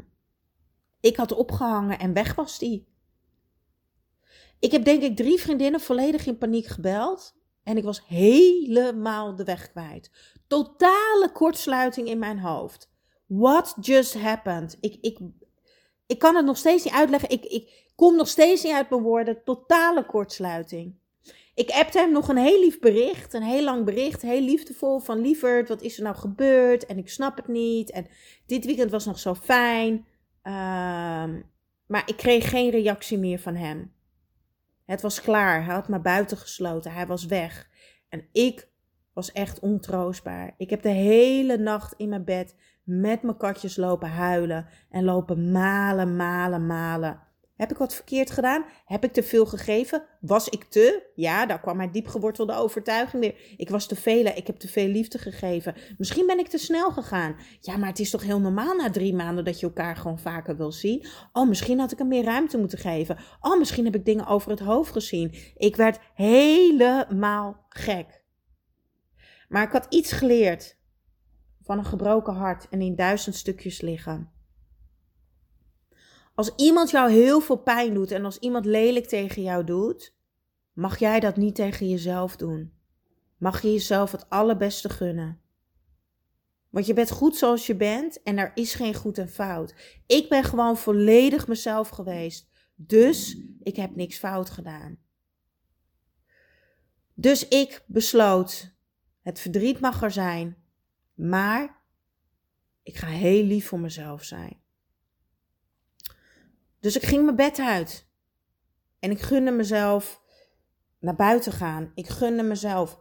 ik 1.01 1.17
had 1.17 1.33
opgehangen 1.33 1.99
en 1.99 2.13
weg 2.13 2.35
was 2.35 2.59
die. 2.59 2.87
Ik 4.59 4.73
heb 4.73 4.85
denk 4.85 5.03
ik 5.03 5.17
drie 5.17 5.41
vriendinnen 5.41 5.81
volledig 5.81 6.27
in 6.27 6.39
paniek 6.39 6.67
gebeld. 6.67 7.37
En 7.65 7.77
ik 7.77 7.85
was 7.85 8.03
helemaal 8.07 9.37
de 9.37 9.45
weg 9.45 9.71
kwijt. 9.71 10.11
Totale 10.47 11.31
kortsluiting 11.33 12.09
in 12.09 12.19
mijn 12.19 12.39
hoofd. 12.39 12.93
What 13.27 13.77
just 13.81 14.15
happened? 14.15 14.77
Ik, 14.81 14.99
ik, 15.01 15.19
ik 16.07 16.19
kan 16.19 16.37
het 16.37 16.45
nog 16.45 16.57
steeds 16.57 16.85
niet 16.85 16.93
uitleggen. 16.93 17.31
Ik, 17.31 17.45
ik 17.45 17.93
kom 17.95 18.17
nog 18.17 18.29
steeds 18.29 18.63
niet 18.63 18.73
uit 18.73 18.91
mijn 18.91 19.03
woorden. 19.03 19.45
Totale 19.45 20.07
kortsluiting. 20.07 20.95
Ik 21.55 21.71
appte 21.71 21.99
hem 21.99 22.13
nog 22.13 22.29
een 22.29 22.37
heel 22.37 22.61
lief 22.61 22.79
bericht, 22.79 23.35
een 23.35 23.43
heel 23.43 23.63
lang 23.63 23.85
bericht, 23.85 24.23
heel 24.23 24.41
liefdevol 24.41 24.99
van 24.99 25.21
lieverd, 25.21 25.69
wat 25.69 25.83
is 25.83 25.97
er 25.97 26.03
nou 26.03 26.17
gebeurd? 26.17 26.87
En 26.87 26.99
ik 26.99 27.09
snap 27.09 27.37
het 27.37 27.49
niet. 27.49 27.91
En 27.91 28.07
dit 28.47 28.65
weekend 28.65 28.91
was 28.91 29.05
nog 29.05 29.19
zo 29.19 29.35
fijn. 29.35 30.07
Uh, 30.43 30.53
maar 31.87 32.03
ik 32.07 32.17
kreeg 32.17 32.49
geen 32.49 32.71
reactie 32.71 33.19
meer 33.19 33.39
van 33.39 33.55
hem. 33.55 33.94
Het 34.85 35.03
was 35.03 35.21
klaar. 35.21 35.65
Hij 35.65 35.75
had 35.75 35.89
me 35.89 36.01
buiten 36.01 36.37
gesloten. 36.37 36.93
Hij 36.93 37.07
was 37.07 37.27
weg. 37.27 37.69
En 38.09 38.29
ik 38.33 38.69
was 39.13 39.33
echt 39.33 39.61
ontroostbaar. 39.61 40.55
Ik 40.57 40.71
heb 40.71 40.83
de 40.83 40.89
hele 40.89 41.59
nacht 41.59 41.95
in 41.97 42.09
mijn 42.09 42.25
bed 42.25 42.55
met 42.85 43.23
mijn 43.23 43.37
katjes 43.37 43.77
lopen 43.77 44.11
huilen 44.11 44.67
en 44.91 45.05
lopen 45.05 45.53
malen, 45.53 46.17
malen, 46.17 46.67
malen. 46.67 47.21
Heb 47.57 47.71
ik 47.71 47.77
wat 47.77 47.95
verkeerd 47.95 48.31
gedaan? 48.31 48.65
Heb 48.85 49.05
ik 49.05 49.13
te 49.13 49.23
veel 49.23 49.47
gegeven? 49.47 50.05
Was 50.21 50.49
ik 50.49 50.65
te? 50.65 51.11
Ja, 51.15 51.47
daar 51.47 51.61
kwam 51.61 51.77
mijn 51.77 51.91
diepgewortelde 51.91 52.55
overtuiging 52.55 53.23
weer. 53.23 53.55
Ik 53.57 53.71
was 53.71 53.87
te 53.87 53.97
veel, 53.97 54.25
ik 54.25 54.47
heb 54.47 54.57
te 54.57 54.69
veel 54.69 54.87
liefde 54.87 55.19
gegeven. 55.19 55.75
Misschien 55.99 56.27
ben 56.27 56.39
ik 56.39 56.49
te 56.49 56.59
snel 56.59 56.91
gegaan. 56.91 57.37
Ja, 57.61 57.77
maar 57.77 57.89
het 57.89 57.99
is 57.99 58.11
toch 58.11 58.23
heel 58.23 58.41
normaal 58.41 58.77
na 58.77 58.91
drie 58.91 59.15
maanden 59.15 59.45
dat 59.45 59.61
je 59.61 59.67
elkaar 59.67 59.97
gewoon 59.97 60.19
vaker 60.19 60.57
wil 60.57 60.73
zien? 60.73 61.07
Oh, 61.33 61.49
misschien 61.49 61.79
had 61.79 61.93
ik 61.93 61.99
hem 61.99 62.09
meer 62.09 62.25
ruimte 62.25 62.59
moeten 62.59 62.79
geven. 62.79 63.19
Oh, 63.41 63.59
misschien 63.59 63.85
heb 63.85 63.95
ik 63.95 64.05
dingen 64.05 64.27
over 64.27 64.51
het 64.51 64.61
hoofd 64.61 64.93
gezien. 64.93 65.35
Ik 65.57 65.77
werd 65.77 65.99
helemaal 66.15 67.67
gek. 67.69 68.23
Maar 69.49 69.63
ik 69.63 69.73
had 69.73 69.87
iets 69.89 70.13
geleerd 70.13 70.77
van 71.63 71.79
een 71.79 71.85
gebroken 71.85 72.35
hart 72.35 72.69
en 72.69 72.81
in 72.81 72.97
duizend 72.97 73.35
stukjes 73.35 73.81
liggen. 73.81 74.34
Als 76.35 76.53
iemand 76.57 76.91
jou 76.91 77.11
heel 77.11 77.41
veel 77.41 77.57
pijn 77.57 77.95
doet 77.95 78.11
en 78.11 78.25
als 78.25 78.39
iemand 78.39 78.65
lelijk 78.65 79.07
tegen 79.07 79.43
jou 79.43 79.65
doet, 79.65 80.15
mag 80.73 80.99
jij 80.99 81.21
dat 81.21 81.37
niet 81.37 81.55
tegen 81.55 81.89
jezelf 81.89 82.37
doen. 82.37 82.73
Mag 83.37 83.63
je 83.63 83.73
jezelf 83.73 84.13
het 84.13 84.31
allerbeste 84.31 84.89
gunnen. 84.89 85.41
Want 86.71 86.87
je 86.87 86.95
bent 86.95 87.11
goed 87.11 87.37
zoals 87.37 87.67
je 87.67 87.77
bent 87.77 88.23
en 88.23 88.39
er 88.39 88.53
is 88.55 88.75
geen 88.75 88.95
goed 88.95 89.19
en 89.19 89.29
fout. 89.29 89.75
Ik 90.07 90.29
ben 90.29 90.45
gewoon 90.45 90.77
volledig 90.77 91.49
mezelf 91.49 91.89
geweest. 91.89 92.49
Dus 92.75 93.39
ik 93.63 93.77
heb 93.77 93.97
niks 93.97 94.19
fout 94.19 94.51
gedaan. 94.51 94.99
Dus 97.15 97.49
ik 97.49 97.85
besloot: 97.87 98.75
het 99.23 99.41
verdriet 99.41 99.81
mag 99.81 100.03
er 100.03 100.11
zijn, 100.11 100.57
maar 101.15 101.83
ik 102.83 102.97
ga 102.97 103.07
heel 103.07 103.45
lief 103.45 103.69
voor 103.69 103.81
mezelf 103.81 104.25
zijn. 104.25 104.64
Dus 106.85 106.97
ik 106.97 107.05
ging 107.05 107.25
mijn 107.25 107.37
bed 107.37 107.59
uit. 107.59 108.09
En 108.99 109.11
ik 109.11 109.21
gunde 109.21 109.51
mezelf 109.51 110.23
naar 110.99 111.15
buiten 111.15 111.53
gaan. 111.53 111.93
Ik 111.95 112.09
gunde 112.09 112.43
mezelf 112.43 113.01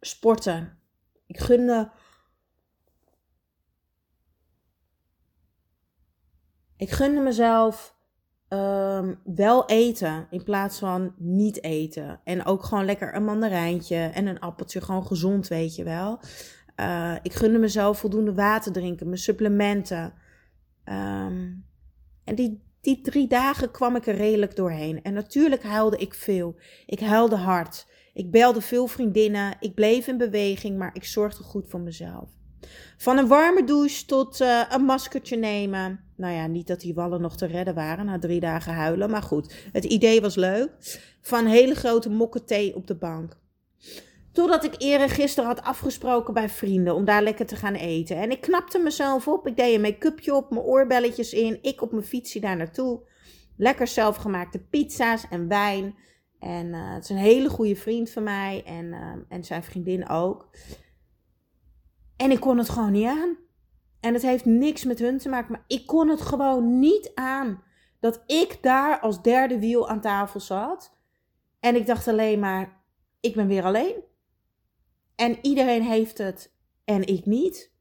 sporten. 0.00 0.78
Ik 1.26 1.38
gunde. 1.38 1.90
Ik 6.76 6.90
gunde 6.90 7.20
mezelf 7.20 7.96
um, 8.48 9.20
wel 9.24 9.66
eten 9.66 10.26
in 10.30 10.42
plaats 10.42 10.78
van 10.78 11.14
niet 11.18 11.62
eten. 11.62 12.20
En 12.24 12.44
ook 12.44 12.64
gewoon 12.64 12.84
lekker 12.84 13.14
een 13.14 13.24
mandarijntje 13.24 13.96
en 13.96 14.26
een 14.26 14.40
appeltje. 14.40 14.80
Gewoon 14.80 15.06
gezond, 15.06 15.48
weet 15.48 15.74
je 15.74 15.84
wel. 15.84 16.20
Uh, 16.76 17.14
ik 17.22 17.32
gunde 17.32 17.58
mezelf 17.58 17.98
voldoende 17.98 18.34
water 18.34 18.72
drinken, 18.72 19.06
mijn 19.06 19.18
supplementen. 19.18 20.14
Um, 20.84 21.72
en 22.24 22.34
die, 22.34 22.62
die 22.80 23.00
drie 23.00 23.28
dagen 23.28 23.70
kwam 23.70 23.96
ik 23.96 24.06
er 24.06 24.14
redelijk 24.14 24.56
doorheen. 24.56 25.02
En 25.02 25.12
natuurlijk 25.12 25.62
huilde 25.62 25.96
ik 25.96 26.14
veel. 26.14 26.56
Ik 26.86 27.00
huilde 27.00 27.36
hard. 27.36 27.86
Ik 28.14 28.30
belde 28.30 28.60
veel 28.60 28.86
vriendinnen. 28.86 29.56
Ik 29.60 29.74
bleef 29.74 30.06
in 30.06 30.16
beweging, 30.16 30.78
maar 30.78 30.90
ik 30.94 31.04
zorgde 31.04 31.42
goed 31.42 31.68
voor 31.68 31.80
mezelf. 31.80 32.28
Van 32.96 33.18
een 33.18 33.26
warme 33.26 33.64
douche 33.64 34.04
tot 34.04 34.40
uh, 34.40 34.62
een 34.70 34.84
maskertje 34.84 35.36
nemen. 35.36 36.00
Nou 36.16 36.34
ja, 36.34 36.46
niet 36.46 36.66
dat 36.66 36.80
die 36.80 36.94
wallen 36.94 37.20
nog 37.20 37.36
te 37.36 37.46
redden 37.46 37.74
waren 37.74 38.06
na 38.06 38.18
drie 38.18 38.40
dagen 38.40 38.74
huilen. 38.74 39.10
Maar 39.10 39.22
goed, 39.22 39.54
het 39.72 39.84
idee 39.84 40.20
was 40.20 40.34
leuk. 40.34 40.70
Van 41.20 41.46
hele 41.46 41.74
grote 41.74 42.10
mokken 42.10 42.44
thee 42.44 42.74
op 42.74 42.86
de 42.86 42.94
bank. 42.94 43.36
Totdat 44.34 44.64
ik 44.64 44.74
eerder 44.78 45.08
gisteren 45.08 45.48
had 45.48 45.62
afgesproken 45.62 46.34
bij 46.34 46.48
vrienden 46.48 46.94
om 46.94 47.04
daar 47.04 47.22
lekker 47.22 47.46
te 47.46 47.56
gaan 47.56 47.74
eten. 47.74 48.16
En 48.16 48.30
ik 48.30 48.40
knapte 48.40 48.78
mezelf 48.78 49.28
op. 49.28 49.46
Ik 49.46 49.56
deed 49.56 49.74
een 49.74 49.80
make-upje 49.80 50.34
op, 50.34 50.50
mijn 50.50 50.62
oorbelletjes 50.62 51.32
in. 51.32 51.58
Ik 51.62 51.82
op 51.82 51.90
mijn 51.90 52.04
fietsje 52.04 52.40
daar 52.40 52.56
naartoe. 52.56 53.08
Lekker 53.56 53.86
zelfgemaakte 53.86 54.58
pizza's 54.58 55.28
en 55.30 55.48
wijn. 55.48 55.94
En 56.38 56.66
uh, 56.66 56.94
het 56.94 57.02
is 57.02 57.08
een 57.08 57.16
hele 57.16 57.48
goede 57.48 57.76
vriend 57.76 58.10
van 58.10 58.22
mij 58.22 58.62
en, 58.66 58.84
uh, 58.84 59.12
en 59.28 59.44
zijn 59.44 59.62
vriendin 59.62 60.08
ook. 60.08 60.48
En 62.16 62.30
ik 62.30 62.40
kon 62.40 62.58
het 62.58 62.68
gewoon 62.68 62.92
niet 62.92 63.08
aan. 63.08 63.36
En 64.00 64.14
het 64.14 64.22
heeft 64.22 64.44
niks 64.44 64.84
met 64.84 64.98
hun 64.98 65.18
te 65.18 65.28
maken, 65.28 65.52
maar 65.52 65.64
ik 65.66 65.86
kon 65.86 66.08
het 66.08 66.20
gewoon 66.20 66.78
niet 66.78 67.10
aan. 67.14 67.62
Dat 68.00 68.22
ik 68.26 68.58
daar 68.60 69.00
als 69.00 69.22
derde 69.22 69.58
wiel 69.58 69.88
aan 69.88 70.00
tafel 70.00 70.40
zat. 70.40 70.96
En 71.60 71.74
ik 71.74 71.86
dacht 71.86 72.08
alleen 72.08 72.38
maar, 72.38 72.82
ik 73.20 73.34
ben 73.34 73.46
weer 73.46 73.64
alleen. 73.64 74.12
En 75.16 75.38
iedereen 75.42 75.82
heeft 75.82 76.18
het 76.18 76.54
en 76.84 77.06
ik 77.06 77.26
niet. 77.26 77.72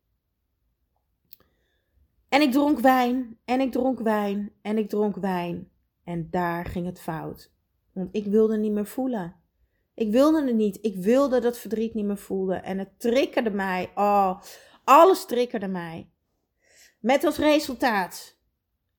En 2.29 2.41
ik 2.41 2.51
dronk 2.51 2.79
wijn 2.79 3.39
en 3.45 3.61
ik 3.61 3.71
dronk 3.71 3.99
wijn 3.99 4.51
en 4.61 4.77
ik 4.77 4.89
dronk 4.89 5.15
wijn. 5.15 5.71
En 6.03 6.27
daar 6.29 6.65
ging 6.65 6.85
het 6.85 6.99
fout. 6.99 7.51
Want 7.93 8.09
ik 8.11 8.25
wilde 8.25 8.57
niet 8.57 8.71
meer 8.71 8.85
voelen. 8.85 9.35
Ik 9.93 10.11
wilde 10.11 10.45
het 10.45 10.55
niet. 10.55 10.77
Ik 10.81 10.95
wilde 10.95 11.39
dat 11.39 11.57
verdriet 11.57 11.93
niet 11.93 12.05
meer 12.05 12.17
voelen. 12.17 12.63
En 12.63 12.77
het 12.77 12.99
triggerde 12.99 13.51
mij. 13.51 13.91
Oh, 13.95 14.41
alles 14.83 15.25
triggerde 15.25 15.67
mij. 15.67 16.09
Met 16.99 17.23
als 17.23 17.37
resultaat 17.37 18.37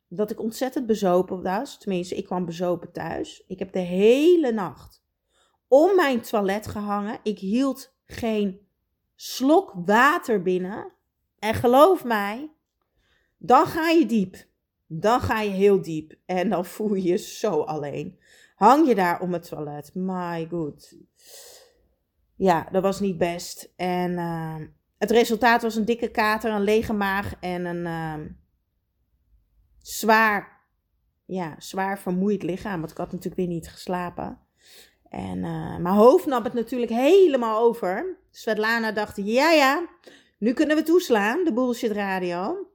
dat 0.09 0.31
ik 0.31 0.41
ontzettend 0.41 0.87
bezopen 0.87 1.43
was. 1.43 1.79
Tenminste, 1.79 2.17
ik 2.17 2.25
kwam 2.25 2.45
bezopen 2.45 2.93
thuis. 2.93 3.45
Ik 3.47 3.59
heb 3.59 3.73
de 3.73 3.79
hele 3.79 4.53
nacht 4.53 5.05
om 5.69 5.95
mijn 5.95 6.21
toilet 6.21 6.67
gehangen. 6.67 7.19
Ik 7.23 7.39
hield 7.39 7.94
geen 8.07 8.61
slok 9.15 9.73
water 9.85 10.43
binnen. 10.43 10.93
En 11.39 11.55
geloof 11.55 12.05
mij, 12.05 12.51
dan 13.39 13.67
ga 13.67 13.89
je 13.89 14.07
diep. 14.07 14.47
Dan 14.87 15.21
ga 15.21 15.41
je 15.41 15.51
heel 15.51 15.83
diep. 15.83 16.15
En 16.27 16.49
dan 16.49 16.65
voel 16.65 16.95
je 16.95 17.03
je 17.03 17.17
zo 17.17 17.61
alleen. 17.61 18.19
Hang 18.55 18.89
je 18.89 18.95
daar 18.95 19.21
om 19.21 19.33
het 19.33 19.49
toilet. 19.49 19.95
My 19.95 20.47
god. 20.51 20.95
Ja, 22.37 22.69
dat 22.73 22.83
was 22.83 23.01
niet 23.01 23.19
best. 23.19 23.73
En 23.77 24.13
uh, 24.13 24.57
het 24.99 25.11
resultaat 25.11 25.63
was 25.63 25.77
een 25.77 25.85
dikke 25.85 26.09
kater, 26.09 26.53
een 26.53 26.63
lege 26.63 26.93
maag 26.93 27.35
en 27.41 27.65
een 27.65 27.87
uh, 27.87 28.27
zwaar, 29.79 30.67
ja, 31.25 31.55
zwaar 31.59 31.99
vermoeid 31.99 32.43
lichaam. 32.43 32.79
Want 32.79 32.91
ik 32.91 32.97
had 32.97 33.13
natuurlijk 33.13 33.37
weer 33.37 33.47
niet 33.47 33.69
geslapen. 33.69 34.39
En 35.15 35.39
uh, 35.39 35.77
mijn 35.77 35.95
hoofd 35.95 36.27
nam 36.27 36.45
het 36.45 36.53
natuurlijk 36.53 36.91
helemaal 36.93 37.63
over. 37.63 38.19
Svetlana 38.31 38.93
dacht, 38.93 39.17
ja 39.17 39.51
ja, 39.51 39.89
nu 40.39 40.53
kunnen 40.53 40.77
we 40.77 40.83
toeslaan, 40.83 41.45
de 41.45 41.53
bullshit 41.53 41.91
radio. 41.91 42.69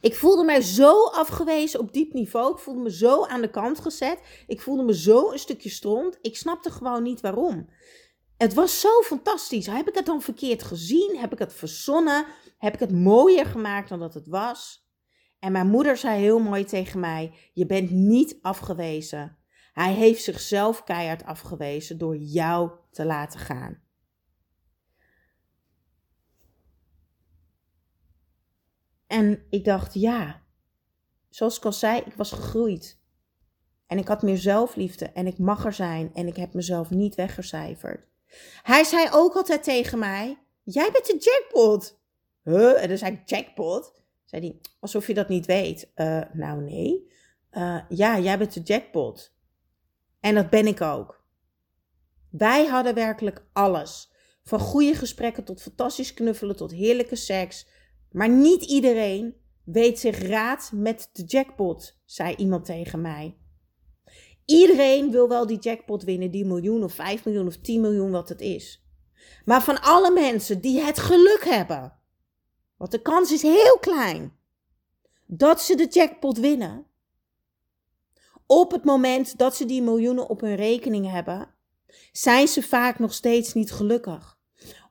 Ik 0.00 0.14
voelde 0.14 0.44
mij 0.44 0.60
zo 0.60 1.04
afgewezen 1.04 1.80
op 1.80 1.92
diep 1.92 2.12
niveau. 2.12 2.52
Ik 2.52 2.58
voelde 2.58 2.80
me 2.80 2.92
zo 2.92 3.24
aan 3.24 3.40
de 3.40 3.50
kant 3.50 3.80
gezet. 3.80 4.20
Ik 4.46 4.60
voelde 4.60 4.82
me 4.82 4.94
zo 4.94 5.30
een 5.32 5.38
stukje 5.38 5.68
stront. 5.68 6.18
Ik 6.20 6.36
snapte 6.36 6.70
gewoon 6.70 7.02
niet 7.02 7.20
waarom. 7.20 7.68
Het 8.36 8.54
was 8.54 8.80
zo 8.80 9.00
fantastisch. 9.02 9.66
Heb 9.66 9.88
ik 9.88 9.94
het 9.94 10.06
dan 10.06 10.22
verkeerd 10.22 10.62
gezien? 10.62 11.16
Heb 11.18 11.32
ik 11.32 11.38
het 11.38 11.54
verzonnen? 11.54 12.26
Heb 12.58 12.74
ik 12.74 12.80
het 12.80 12.92
mooier 12.92 13.46
gemaakt 13.46 13.88
dan 13.88 13.98
dat 13.98 14.14
het 14.14 14.26
was? 14.26 14.88
En 15.38 15.52
mijn 15.52 15.68
moeder 15.68 15.96
zei 15.96 16.20
heel 16.20 16.38
mooi 16.38 16.64
tegen 16.64 17.00
mij: 17.00 17.32
Je 17.52 17.66
bent 17.66 17.90
niet 17.90 18.38
afgewezen. 18.42 19.37
Hij 19.78 19.92
heeft 19.92 20.22
zichzelf 20.22 20.84
keihard 20.84 21.24
afgewezen 21.24 21.98
door 21.98 22.16
jou 22.16 22.70
te 22.90 23.04
laten 23.04 23.40
gaan. 23.40 23.82
En 29.06 29.46
ik 29.50 29.64
dacht, 29.64 29.94
ja, 29.94 30.42
zoals 31.28 31.56
ik 31.56 31.64
al 31.64 31.72
zei, 31.72 32.00
ik 32.00 32.14
was 32.14 32.32
gegroeid. 32.32 33.00
En 33.86 33.98
ik 33.98 34.08
had 34.08 34.22
meer 34.22 34.36
zelfliefde 34.38 35.06
en 35.06 35.26
ik 35.26 35.38
mag 35.38 35.64
er 35.64 35.72
zijn 35.72 36.14
en 36.14 36.26
ik 36.26 36.36
heb 36.36 36.52
mezelf 36.52 36.90
niet 36.90 37.14
weggecijferd. 37.14 38.06
Hij 38.62 38.84
zei 38.84 39.08
ook 39.12 39.34
altijd 39.34 39.62
tegen 39.62 39.98
mij, 39.98 40.38
jij 40.62 40.90
bent 40.92 41.06
de 41.06 41.18
jackpot. 41.18 42.00
Huh? 42.42 42.82
En 42.82 42.88
dan 42.88 42.98
zei 42.98 43.12
ik, 43.12 43.28
jackpot? 43.28 43.92
Zei 44.24 44.42
hij, 44.42 44.60
alsof 44.80 45.06
je 45.06 45.14
dat 45.14 45.28
niet 45.28 45.46
weet. 45.46 45.90
Uh, 45.96 46.22
nou 46.32 46.62
nee. 46.62 47.12
Uh, 47.52 47.80
ja, 47.88 48.18
jij 48.18 48.38
bent 48.38 48.54
de 48.54 48.60
jackpot. 48.60 49.36
En 50.20 50.34
dat 50.34 50.50
ben 50.50 50.66
ik 50.66 50.80
ook. 50.80 51.22
Wij 52.30 52.66
hadden 52.66 52.94
werkelijk 52.94 53.46
alles. 53.52 54.12
Van 54.44 54.60
goede 54.60 54.94
gesprekken 54.94 55.44
tot 55.44 55.62
fantastisch 55.62 56.14
knuffelen 56.14 56.56
tot 56.56 56.72
heerlijke 56.72 57.16
seks. 57.16 57.66
Maar 58.10 58.28
niet 58.28 58.62
iedereen 58.62 59.34
weet 59.64 59.98
zich 59.98 60.18
raad 60.18 60.70
met 60.74 61.10
de 61.12 61.22
jackpot, 61.24 61.98
zei 62.04 62.34
iemand 62.34 62.64
tegen 62.64 63.00
mij. 63.00 63.36
Iedereen 64.44 65.10
wil 65.10 65.28
wel 65.28 65.46
die 65.46 65.58
jackpot 65.58 66.02
winnen, 66.02 66.30
die 66.30 66.44
miljoen 66.44 66.84
of 66.84 66.92
5 66.92 67.24
miljoen 67.24 67.46
of 67.46 67.56
10 67.56 67.80
miljoen, 67.80 68.10
wat 68.10 68.28
het 68.28 68.40
is. 68.40 68.84
Maar 69.44 69.62
van 69.62 69.80
alle 69.80 70.10
mensen 70.10 70.60
die 70.60 70.80
het 70.80 70.98
geluk 70.98 71.44
hebben, 71.44 71.98
want 72.76 72.90
de 72.90 73.02
kans 73.02 73.32
is 73.32 73.42
heel 73.42 73.78
klein, 73.78 74.36
dat 75.26 75.62
ze 75.62 75.76
de 75.76 75.86
jackpot 75.86 76.38
winnen, 76.38 76.86
op 78.50 78.70
het 78.70 78.84
moment 78.84 79.38
dat 79.38 79.56
ze 79.56 79.64
die 79.64 79.82
miljoenen 79.82 80.28
op 80.28 80.40
hun 80.40 80.54
rekening 80.54 81.10
hebben, 81.10 81.48
zijn 82.12 82.48
ze 82.48 82.62
vaak 82.62 82.98
nog 82.98 83.14
steeds 83.14 83.54
niet 83.54 83.72
gelukkig. 83.72 84.38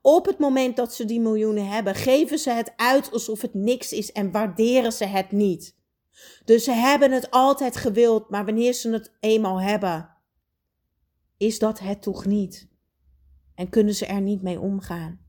Op 0.01 0.25
het 0.25 0.39
moment 0.39 0.75
dat 0.75 0.93
ze 0.93 1.05
die 1.05 1.19
miljoenen 1.19 1.67
hebben, 1.67 1.95
geven 1.95 2.39
ze 2.39 2.49
het 2.49 2.73
uit 2.75 3.11
alsof 3.11 3.41
het 3.41 3.53
niks 3.53 3.91
is 3.91 4.11
en 4.11 4.31
waarderen 4.31 4.91
ze 4.91 5.05
het 5.05 5.31
niet. 5.31 5.75
Dus 6.45 6.63
ze 6.63 6.71
hebben 6.71 7.11
het 7.11 7.31
altijd 7.31 7.77
gewild, 7.77 8.29
maar 8.29 8.45
wanneer 8.45 8.73
ze 8.73 8.91
het 8.91 9.13
eenmaal 9.19 9.61
hebben, 9.61 10.09
is 11.37 11.59
dat 11.59 11.79
het 11.79 12.01
toch 12.01 12.25
niet. 12.25 12.67
En 13.55 13.69
kunnen 13.69 13.93
ze 13.93 14.05
er 14.05 14.21
niet 14.21 14.41
mee 14.41 14.59
omgaan. 14.59 15.25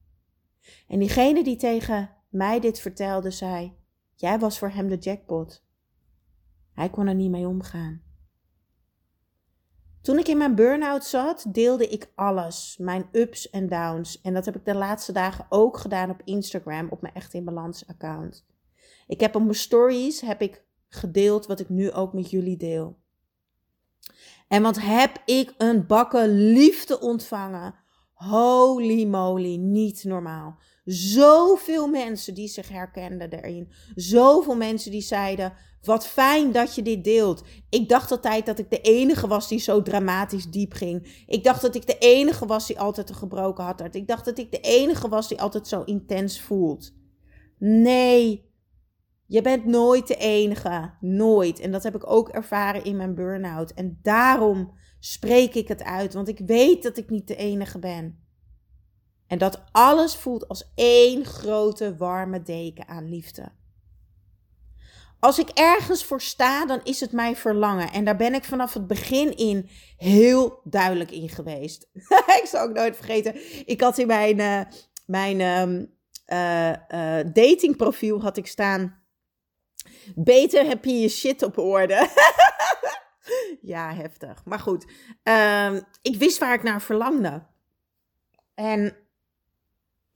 En 0.88 0.98
diegene 0.98 1.44
die 1.44 1.56
tegen 1.56 2.10
mij 2.28 2.60
dit 2.60 2.80
vertelde, 2.80 3.30
zei: 3.30 3.76
Jij 4.14 4.38
was 4.38 4.58
voor 4.58 4.70
hem 4.70 4.88
de 4.88 4.96
jackpot. 4.96 5.64
Hij 6.72 6.90
kon 6.90 7.06
er 7.06 7.14
niet 7.14 7.30
mee 7.30 7.48
omgaan. 7.48 8.07
Toen 10.08 10.18
ik 10.18 10.28
in 10.28 10.36
mijn 10.36 10.54
burn-out 10.54 11.04
zat, 11.04 11.44
deelde 11.48 11.88
ik 11.88 12.10
alles, 12.14 12.76
mijn 12.80 13.08
ups 13.12 13.50
en 13.50 13.68
downs. 13.68 14.20
En 14.20 14.34
dat 14.34 14.44
heb 14.44 14.56
ik 14.56 14.64
de 14.64 14.74
laatste 14.74 15.12
dagen 15.12 15.46
ook 15.48 15.76
gedaan 15.76 16.10
op 16.10 16.22
Instagram, 16.24 16.88
op 16.90 17.02
mijn 17.02 17.14
Echt 17.14 17.34
in 17.34 17.44
Balans 17.44 17.86
account. 17.86 18.46
Ik 19.06 19.20
heb 19.20 19.34
op 19.34 19.42
mijn 19.42 19.54
stories 19.54 20.20
heb 20.20 20.42
ik 20.42 20.64
gedeeld 20.88 21.46
wat 21.46 21.60
ik 21.60 21.68
nu 21.68 21.92
ook 21.92 22.12
met 22.12 22.30
jullie 22.30 22.56
deel. 22.56 22.98
En 24.48 24.62
wat 24.62 24.80
heb 24.80 25.22
ik 25.24 25.54
een 25.58 25.86
bakken 25.86 26.52
liefde 26.52 27.00
ontvangen. 27.00 27.74
Holy 28.12 29.06
moly, 29.06 29.56
niet 29.56 30.04
normaal. 30.04 30.58
Zoveel 30.84 31.88
mensen 31.88 32.34
die 32.34 32.48
zich 32.48 32.68
herkenden 32.68 33.30
erin. 33.30 33.72
Zoveel 33.94 34.56
mensen 34.56 34.90
die 34.90 35.00
zeiden: 35.02 35.52
Wat 35.82 36.06
fijn 36.06 36.52
dat 36.52 36.74
je 36.74 36.82
dit 36.82 37.04
deelt. 37.04 37.42
Ik 37.68 37.88
dacht 37.88 38.10
altijd 38.10 38.46
dat 38.46 38.58
ik 38.58 38.70
de 38.70 38.80
enige 38.80 39.26
was 39.26 39.48
die 39.48 39.58
zo 39.58 39.82
dramatisch 39.82 40.50
diep 40.50 40.72
ging. 40.72 41.24
Ik 41.26 41.44
dacht 41.44 41.62
dat 41.62 41.74
ik 41.74 41.86
de 41.86 41.98
enige 41.98 42.46
was 42.46 42.66
die 42.66 42.80
altijd 42.80 43.08
een 43.08 43.14
gebroken 43.14 43.64
had. 43.64 43.94
Ik 43.94 44.06
dacht 44.06 44.24
dat 44.24 44.38
ik 44.38 44.50
de 44.50 44.60
enige 44.60 45.08
was 45.08 45.28
die 45.28 45.40
altijd 45.40 45.68
zo 45.68 45.82
intens 45.82 46.40
voelt. 46.40 46.94
Nee, 47.58 48.52
je 49.26 49.42
bent 49.42 49.64
nooit 49.64 50.06
de 50.06 50.16
enige. 50.16 50.94
Nooit. 51.00 51.60
En 51.60 51.72
dat 51.72 51.82
heb 51.82 51.94
ik 51.94 52.10
ook 52.10 52.28
ervaren 52.28 52.84
in 52.84 52.96
mijn 52.96 53.14
burn-out. 53.14 53.70
En 53.70 53.98
daarom 54.02 54.72
spreek 54.98 55.54
ik 55.54 55.68
het 55.68 55.82
uit, 55.82 56.14
want 56.14 56.28
ik 56.28 56.38
weet 56.46 56.82
dat 56.82 56.96
ik 56.96 57.10
niet 57.10 57.28
de 57.28 57.36
enige 57.36 57.78
ben. 57.78 58.26
En 59.26 59.38
dat 59.38 59.62
alles 59.72 60.16
voelt 60.16 60.48
als 60.48 60.72
één 60.74 61.24
grote 61.24 61.96
warme 61.96 62.42
deken 62.42 62.88
aan 62.88 63.08
liefde. 63.08 63.52
Als 65.20 65.38
ik 65.38 65.48
ergens 65.48 66.04
voor 66.04 66.20
sta, 66.20 66.66
dan 66.66 66.80
is 66.84 67.00
het 67.00 67.12
mijn 67.12 67.36
verlangen. 67.36 67.92
En 67.92 68.04
daar 68.04 68.16
ben 68.16 68.34
ik 68.34 68.44
vanaf 68.44 68.74
het 68.74 68.86
begin 68.86 69.36
in 69.36 69.68
heel 69.96 70.60
duidelijk 70.64 71.10
in 71.10 71.28
geweest. 71.28 71.88
ik 72.42 72.44
zal 72.44 72.60
ook 72.60 72.74
nooit 72.74 72.96
vergeten. 72.96 73.66
Ik 73.66 73.80
had 73.80 73.98
in 73.98 74.06
mijn, 74.06 74.38
uh, 74.38 74.60
mijn 75.06 75.40
uh, 76.26 76.68
uh, 76.68 77.32
datingprofiel 77.32 78.20
had 78.20 78.36
ik 78.36 78.46
staan. 78.46 79.02
Beter 80.14 80.64
heb 80.64 80.84
je 80.84 81.00
je 81.00 81.08
shit 81.08 81.42
op 81.42 81.58
orde. 81.58 82.08
ja, 83.60 83.94
heftig. 83.94 84.44
Maar 84.44 84.60
goed, 84.60 84.86
ehm, 85.22 85.80
ik 86.02 86.16
wist 86.16 86.38
waar 86.38 86.54
ik 86.54 86.62
naar 86.62 86.82
verlangde. 86.82 87.46
En 88.54 88.96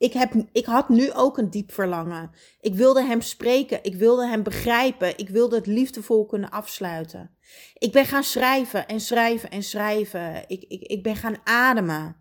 ik, 0.02 0.12
heb, 0.12 0.32
ik 0.52 0.64
had 0.64 0.88
nu 0.88 1.12
ook 1.12 1.38
een 1.38 1.50
diep 1.50 1.72
verlangen. 1.72 2.30
Ik 2.60 2.74
wilde 2.74 3.02
hem 3.02 3.20
spreken. 3.20 3.78
Ik 3.82 3.94
wilde 3.94 4.26
hem 4.26 4.42
begrijpen. 4.42 5.18
Ik 5.18 5.28
wilde 5.28 5.56
het 5.56 5.66
liefdevol 5.66 6.26
kunnen 6.26 6.50
afsluiten. 6.50 7.30
Ik 7.74 7.92
ben 7.92 8.06
gaan 8.06 8.22
schrijven 8.22 8.88
en 8.88 9.00
schrijven 9.00 9.50
en 9.50 9.62
schrijven. 9.62 10.44
Ik, 10.46 10.62
ik, 10.62 10.82
ik 10.82 11.02
ben 11.02 11.16
gaan 11.16 11.36
ademen. 11.44 12.16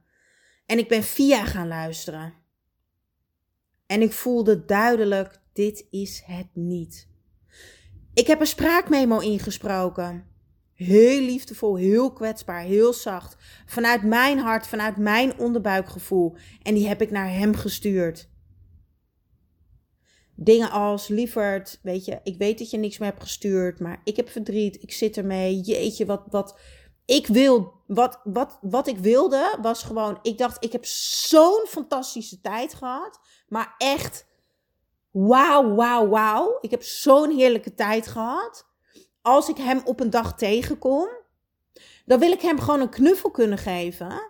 En 0.65 0.77
ik 0.77 0.87
ben 0.87 1.03
via 1.03 1.45
gaan 1.45 1.67
luisteren. 1.67 2.33
En 3.85 4.01
ik 4.01 4.11
voelde 4.11 4.65
duidelijk: 4.65 5.41
dit 5.53 5.87
is 5.89 6.23
het 6.25 6.49
niet. 6.53 7.07
Ik 8.13 8.27
heb 8.27 8.39
een 8.39 8.47
spraakmemo 8.47 9.19
ingesproken. 9.19 10.25
Heel 10.83 11.21
liefdevol, 11.21 11.75
heel 11.75 12.13
kwetsbaar, 12.13 12.61
heel 12.61 12.93
zacht. 12.93 13.35
Vanuit 13.65 14.03
mijn 14.03 14.39
hart, 14.39 14.67
vanuit 14.67 14.97
mijn 14.97 15.39
onderbuikgevoel. 15.39 16.35
En 16.61 16.73
die 16.73 16.87
heb 16.87 17.01
ik 17.01 17.11
naar 17.11 17.29
hem 17.29 17.55
gestuurd. 17.55 18.29
Dingen 20.35 20.71
als, 20.71 21.07
lieverd, 21.07 21.79
weet 21.81 22.05
je, 22.05 22.19
ik 22.23 22.37
weet 22.37 22.59
dat 22.59 22.69
je 22.69 22.77
niks 22.77 22.97
meer 22.97 23.09
hebt 23.09 23.21
gestuurd, 23.21 23.79
maar 23.79 24.01
ik 24.03 24.15
heb 24.15 24.29
verdriet, 24.29 24.81
ik 24.83 24.91
zit 24.91 25.17
ermee. 25.17 25.59
Jeetje, 25.59 26.05
wat, 26.05 26.23
wat, 26.29 26.59
ik 27.05 27.27
wil, 27.27 27.73
wat, 27.87 28.19
wat, 28.23 28.57
wat 28.61 28.87
ik 28.87 28.97
wilde 28.97 29.57
was 29.61 29.83
gewoon, 29.83 30.19
ik 30.21 30.37
dacht, 30.37 30.63
ik 30.63 30.71
heb 30.71 30.85
zo'n 30.85 31.65
fantastische 31.67 32.41
tijd 32.41 32.73
gehad, 32.73 33.19
maar 33.47 33.75
echt, 33.77 34.27
wauw, 35.11 35.75
wauw, 35.75 36.07
wauw. 36.07 36.57
Ik 36.61 36.71
heb 36.71 36.83
zo'n 36.83 37.35
heerlijke 37.35 37.73
tijd 37.73 38.07
gehad. 38.07 38.70
Als 39.21 39.49
ik 39.49 39.57
hem 39.57 39.81
op 39.85 39.99
een 39.99 40.09
dag 40.09 40.37
tegenkom, 40.37 41.07
dan 42.05 42.19
wil 42.19 42.31
ik 42.31 42.41
hem 42.41 42.59
gewoon 42.59 42.81
een 42.81 42.89
knuffel 42.89 43.31
kunnen 43.31 43.57
geven. 43.57 44.29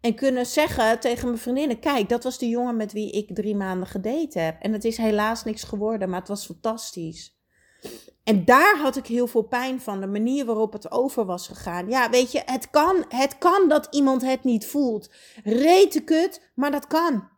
En 0.00 0.14
kunnen 0.14 0.46
zeggen 0.46 1.00
tegen 1.00 1.26
mijn 1.26 1.38
vriendinnen: 1.40 1.80
Kijk, 1.80 2.08
dat 2.08 2.24
was 2.24 2.38
de 2.38 2.48
jongen 2.48 2.76
met 2.76 2.92
wie 2.92 3.10
ik 3.10 3.34
drie 3.34 3.56
maanden 3.56 3.88
gedate 3.88 4.38
heb. 4.38 4.60
En 4.60 4.72
het 4.72 4.84
is 4.84 4.96
helaas 4.96 5.44
niks 5.44 5.62
geworden, 5.62 6.08
maar 6.08 6.18
het 6.18 6.28
was 6.28 6.46
fantastisch. 6.46 7.38
En 8.24 8.44
daar 8.44 8.78
had 8.78 8.96
ik 8.96 9.06
heel 9.06 9.26
veel 9.26 9.42
pijn 9.42 9.80
van, 9.80 10.00
de 10.00 10.06
manier 10.06 10.44
waarop 10.44 10.72
het 10.72 10.90
over 10.90 11.24
was 11.24 11.48
gegaan. 11.48 11.88
Ja, 11.88 12.10
weet 12.10 12.32
je, 12.32 12.42
het 12.44 12.70
kan, 12.70 13.04
het 13.08 13.38
kan 13.38 13.68
dat 13.68 13.86
iemand 13.90 14.22
het 14.22 14.44
niet 14.44 14.66
voelt. 14.66 15.10
Rete 15.44 16.00
kut, 16.00 16.50
maar 16.54 16.70
dat 16.70 16.86
kan. 16.86 17.28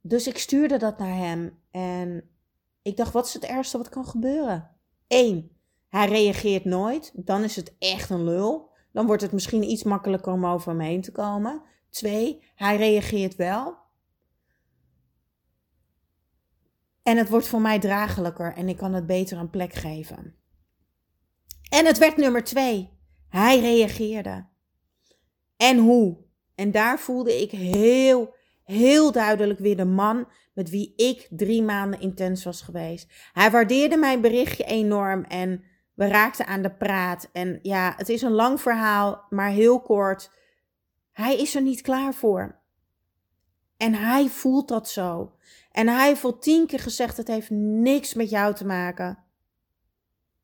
Dus 0.00 0.26
ik 0.26 0.38
stuurde 0.38 0.76
dat 0.76 0.98
naar 0.98 1.16
hem 1.16 1.62
en 1.70 2.30
ik 2.82 2.96
dacht, 2.96 3.12
wat 3.12 3.26
is 3.26 3.34
het 3.34 3.44
ergste 3.44 3.78
wat 3.78 3.88
kan 3.88 4.06
gebeuren? 4.06 4.75
Eén, 5.08 5.56
hij 5.88 6.08
reageert 6.08 6.64
nooit, 6.64 7.12
dan 7.14 7.42
is 7.42 7.56
het 7.56 7.74
echt 7.78 8.10
een 8.10 8.24
lul. 8.24 8.70
Dan 8.92 9.06
wordt 9.06 9.22
het 9.22 9.32
misschien 9.32 9.62
iets 9.62 9.82
makkelijker 9.82 10.32
om 10.32 10.46
over 10.46 10.70
hem 10.70 10.80
heen 10.80 11.00
te 11.00 11.12
komen. 11.12 11.62
Twee, 11.90 12.42
hij 12.54 12.76
reageert 12.76 13.36
wel. 13.36 13.76
En 17.02 17.16
het 17.16 17.28
wordt 17.28 17.48
voor 17.48 17.60
mij 17.60 17.78
draaglijker 17.78 18.54
en 18.54 18.68
ik 18.68 18.76
kan 18.76 18.92
het 18.92 19.06
beter 19.06 19.38
een 19.38 19.50
plek 19.50 19.72
geven. 19.72 20.34
En 21.68 21.86
het 21.86 21.98
werd 21.98 22.16
nummer 22.16 22.44
twee. 22.44 22.90
Hij 23.28 23.60
reageerde. 23.60 24.46
En 25.56 25.78
hoe? 25.78 26.24
En 26.54 26.70
daar 26.70 26.98
voelde 26.98 27.40
ik 27.40 27.50
heel, 27.50 28.34
heel 28.66 29.12
duidelijk 29.12 29.58
weer 29.58 29.76
de 29.76 29.84
man 29.84 30.28
met 30.54 30.70
wie 30.70 30.92
ik 30.96 31.26
drie 31.30 31.62
maanden 31.62 32.00
intens 32.00 32.44
was 32.44 32.62
geweest. 32.62 33.12
Hij 33.32 33.50
waardeerde 33.50 33.96
mijn 33.96 34.20
berichtje 34.20 34.64
enorm 34.64 35.24
en 35.24 35.64
we 35.94 36.06
raakten 36.06 36.46
aan 36.46 36.62
de 36.62 36.74
praat. 36.74 37.28
En 37.32 37.58
ja, 37.62 37.94
het 37.96 38.08
is 38.08 38.22
een 38.22 38.32
lang 38.32 38.60
verhaal, 38.60 39.26
maar 39.30 39.50
heel 39.50 39.80
kort. 39.80 40.30
Hij 41.12 41.36
is 41.36 41.54
er 41.54 41.62
niet 41.62 41.80
klaar 41.80 42.14
voor. 42.14 42.60
En 43.76 43.94
hij 43.94 44.28
voelt 44.28 44.68
dat 44.68 44.88
zo. 44.88 45.34
En 45.72 45.88
hij 45.88 46.06
heeft 46.06 46.24
al 46.24 46.38
tien 46.38 46.66
keer 46.66 46.80
gezegd: 46.80 47.16
het 47.16 47.28
heeft 47.28 47.50
niks 47.50 48.14
met 48.14 48.30
jou 48.30 48.54
te 48.54 48.66
maken. 48.66 49.24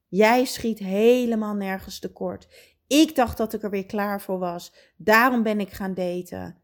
Jij 0.09 0.45
schiet 0.45 0.79
helemaal 0.79 1.55
nergens 1.55 1.99
tekort. 1.99 2.73
Ik 2.87 3.15
dacht 3.15 3.37
dat 3.37 3.53
ik 3.53 3.63
er 3.63 3.71
weer 3.71 3.87
klaar 3.87 4.21
voor 4.21 4.39
was. 4.39 4.75
Daarom 4.97 5.43
ben 5.43 5.61
ik 5.61 5.71
gaan 5.71 5.95
daten. 5.95 6.62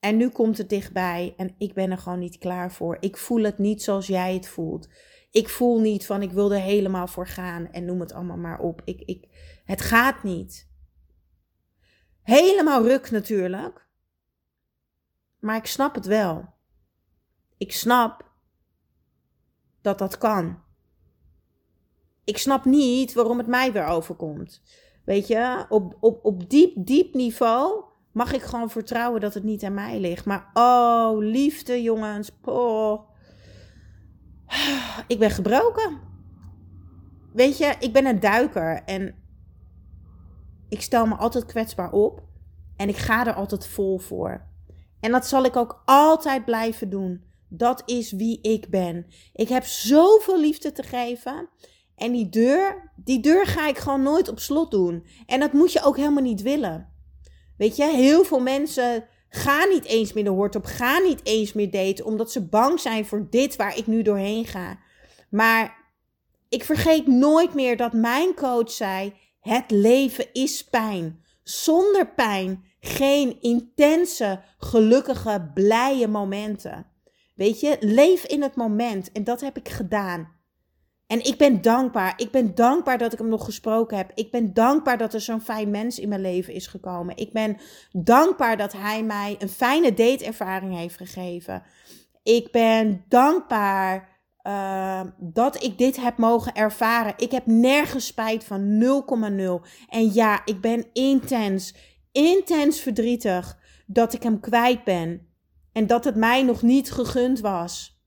En 0.00 0.16
nu 0.16 0.28
komt 0.28 0.58
het 0.58 0.68
dichtbij 0.68 1.34
en 1.36 1.54
ik 1.58 1.74
ben 1.74 1.90
er 1.90 1.98
gewoon 1.98 2.18
niet 2.18 2.38
klaar 2.38 2.72
voor. 2.72 2.96
Ik 3.00 3.16
voel 3.16 3.42
het 3.42 3.58
niet 3.58 3.82
zoals 3.82 4.06
jij 4.06 4.34
het 4.34 4.48
voelt. 4.48 4.88
Ik 5.30 5.48
voel 5.48 5.80
niet 5.80 6.06
van 6.06 6.22
ik 6.22 6.30
wil 6.30 6.52
er 6.52 6.60
helemaal 6.60 7.06
voor 7.06 7.26
gaan 7.26 7.70
en 7.72 7.84
noem 7.84 8.00
het 8.00 8.12
allemaal 8.12 8.36
maar 8.36 8.58
op. 8.58 8.82
Ik, 8.84 9.00
ik, 9.00 9.28
het 9.64 9.80
gaat 9.80 10.22
niet. 10.22 10.68
Helemaal 12.22 12.82
ruk 12.82 13.10
natuurlijk. 13.10 13.86
Maar 15.38 15.56
ik 15.56 15.66
snap 15.66 15.94
het 15.94 16.06
wel. 16.06 16.54
Ik 17.56 17.72
snap 17.72 18.30
dat 19.80 19.98
dat 19.98 20.18
kan. 20.18 20.62
Ik 22.24 22.38
snap 22.38 22.64
niet 22.64 23.12
waarom 23.12 23.38
het 23.38 23.46
mij 23.46 23.72
weer 23.72 23.86
overkomt. 23.86 24.62
Weet 25.04 25.26
je, 25.26 25.66
op, 25.68 25.96
op, 26.00 26.24
op 26.24 26.50
diep, 26.50 26.72
diep 26.76 27.14
niveau 27.14 27.84
mag 28.12 28.32
ik 28.32 28.42
gewoon 28.42 28.70
vertrouwen 28.70 29.20
dat 29.20 29.34
het 29.34 29.42
niet 29.42 29.64
aan 29.64 29.74
mij 29.74 30.00
ligt. 30.00 30.24
Maar 30.24 30.50
oh, 30.54 31.18
liefde, 31.18 31.82
jongens. 31.82 32.30
Oh. 32.44 33.00
Ik 35.06 35.18
ben 35.18 35.30
gebroken. 35.30 35.98
Weet 37.32 37.58
je, 37.58 37.74
ik 37.78 37.92
ben 37.92 38.06
een 38.06 38.20
duiker 38.20 38.82
en 38.84 39.14
ik 40.68 40.82
stel 40.82 41.06
me 41.06 41.14
altijd 41.14 41.44
kwetsbaar 41.44 41.92
op 41.92 42.22
en 42.76 42.88
ik 42.88 42.96
ga 42.96 43.26
er 43.26 43.34
altijd 43.34 43.66
vol 43.66 43.98
voor. 43.98 44.46
En 45.00 45.12
dat 45.12 45.26
zal 45.26 45.44
ik 45.44 45.56
ook 45.56 45.82
altijd 45.84 46.44
blijven 46.44 46.90
doen. 46.90 47.22
Dat 47.48 47.82
is 47.86 48.12
wie 48.12 48.40
ik 48.40 48.70
ben. 48.70 49.06
Ik 49.32 49.48
heb 49.48 49.64
zoveel 49.64 50.40
liefde 50.40 50.72
te 50.72 50.82
geven. 50.82 51.48
En 51.96 52.12
die 52.12 52.28
deur, 52.28 52.92
die 52.96 53.20
deur 53.20 53.46
ga 53.46 53.68
ik 53.68 53.78
gewoon 53.78 54.02
nooit 54.02 54.28
op 54.28 54.38
slot 54.38 54.70
doen. 54.70 55.06
En 55.26 55.40
dat 55.40 55.52
moet 55.52 55.72
je 55.72 55.82
ook 55.82 55.96
helemaal 55.96 56.22
niet 56.22 56.42
willen. 56.42 56.88
Weet 57.58 57.76
je, 57.76 57.84
heel 57.84 58.24
veel 58.24 58.40
mensen 58.40 59.04
gaan 59.28 59.68
niet 59.68 59.84
eens 59.84 60.12
meer 60.12 60.24
de 60.24 60.30
hoort 60.30 60.56
op, 60.56 60.64
gaan 60.64 61.02
niet 61.02 61.20
eens 61.22 61.52
meer 61.52 61.70
daten, 61.70 62.04
omdat 62.04 62.32
ze 62.32 62.48
bang 62.48 62.80
zijn 62.80 63.06
voor 63.06 63.26
dit 63.30 63.56
waar 63.56 63.76
ik 63.76 63.86
nu 63.86 64.02
doorheen 64.02 64.44
ga. 64.44 64.78
Maar 65.30 65.86
ik 66.48 66.64
vergeet 66.64 67.06
nooit 67.06 67.54
meer 67.54 67.76
dat 67.76 67.92
mijn 67.92 68.34
coach 68.34 68.70
zei: 68.70 69.12
het 69.40 69.70
leven 69.70 70.32
is 70.32 70.64
pijn. 70.64 71.24
Zonder 71.42 72.14
pijn 72.14 72.64
geen 72.80 73.40
intense, 73.40 74.42
gelukkige, 74.58 75.50
blije 75.54 76.08
momenten. 76.08 76.86
Weet 77.34 77.60
je, 77.60 77.76
leef 77.80 78.24
in 78.24 78.42
het 78.42 78.56
moment. 78.56 79.12
En 79.12 79.24
dat 79.24 79.40
heb 79.40 79.56
ik 79.56 79.68
gedaan. 79.68 80.37
En 81.08 81.24
ik 81.24 81.36
ben 81.36 81.62
dankbaar. 81.62 82.12
Ik 82.16 82.30
ben 82.30 82.54
dankbaar 82.54 82.98
dat 82.98 83.12
ik 83.12 83.18
hem 83.18 83.28
nog 83.28 83.44
gesproken 83.44 83.96
heb. 83.96 84.10
Ik 84.14 84.30
ben 84.30 84.54
dankbaar 84.54 84.98
dat 84.98 85.14
er 85.14 85.20
zo'n 85.20 85.40
fijn 85.40 85.70
mens 85.70 85.98
in 85.98 86.08
mijn 86.08 86.20
leven 86.20 86.54
is 86.54 86.66
gekomen. 86.66 87.16
Ik 87.16 87.32
ben 87.32 87.56
dankbaar 87.92 88.56
dat 88.56 88.72
hij 88.72 89.02
mij 89.02 89.36
een 89.38 89.48
fijne 89.48 89.94
dateervaring 89.94 90.76
heeft 90.76 90.96
gegeven. 90.96 91.62
Ik 92.22 92.52
ben 92.52 93.04
dankbaar 93.08 94.18
uh, 94.42 95.00
dat 95.18 95.62
ik 95.62 95.78
dit 95.78 95.96
heb 95.96 96.16
mogen 96.16 96.54
ervaren. 96.54 97.14
Ik 97.16 97.30
heb 97.30 97.46
nergens 97.46 98.06
spijt 98.06 98.44
van 98.44 98.82
0,0. 99.62 99.68
En 99.88 100.12
ja, 100.12 100.42
ik 100.44 100.60
ben 100.60 100.86
intens, 100.92 101.74
intens 102.12 102.80
verdrietig 102.80 103.58
dat 103.86 104.14
ik 104.14 104.22
hem 104.22 104.40
kwijt 104.40 104.84
ben. 104.84 105.26
En 105.72 105.86
dat 105.86 106.04
het 106.04 106.16
mij 106.16 106.42
nog 106.42 106.62
niet 106.62 106.90
gegund 106.90 107.40
was. 107.40 107.97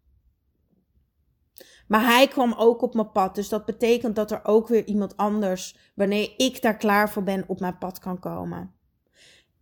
Maar 1.91 2.05
hij 2.05 2.27
kwam 2.27 2.53
ook 2.53 2.81
op 2.81 2.93
mijn 2.93 3.11
pad. 3.11 3.35
Dus 3.35 3.49
dat 3.49 3.65
betekent 3.65 4.15
dat 4.15 4.31
er 4.31 4.45
ook 4.45 4.67
weer 4.67 4.85
iemand 4.85 5.17
anders, 5.17 5.77
wanneer 5.95 6.33
ik 6.37 6.61
daar 6.61 6.77
klaar 6.77 7.09
voor 7.09 7.23
ben, 7.23 7.43
op 7.47 7.59
mijn 7.59 7.77
pad 7.77 7.99
kan 7.99 8.19
komen. 8.19 8.75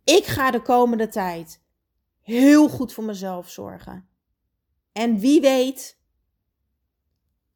Ik 0.04 0.24
ga 0.24 0.50
de 0.50 0.62
komende 0.62 1.08
tijd 1.08 1.62
heel 2.20 2.68
goed 2.68 2.92
voor 2.92 3.04
mezelf 3.04 3.50
zorgen. 3.50 4.08
En 4.92 5.18
wie 5.18 5.40
weet, 5.40 5.98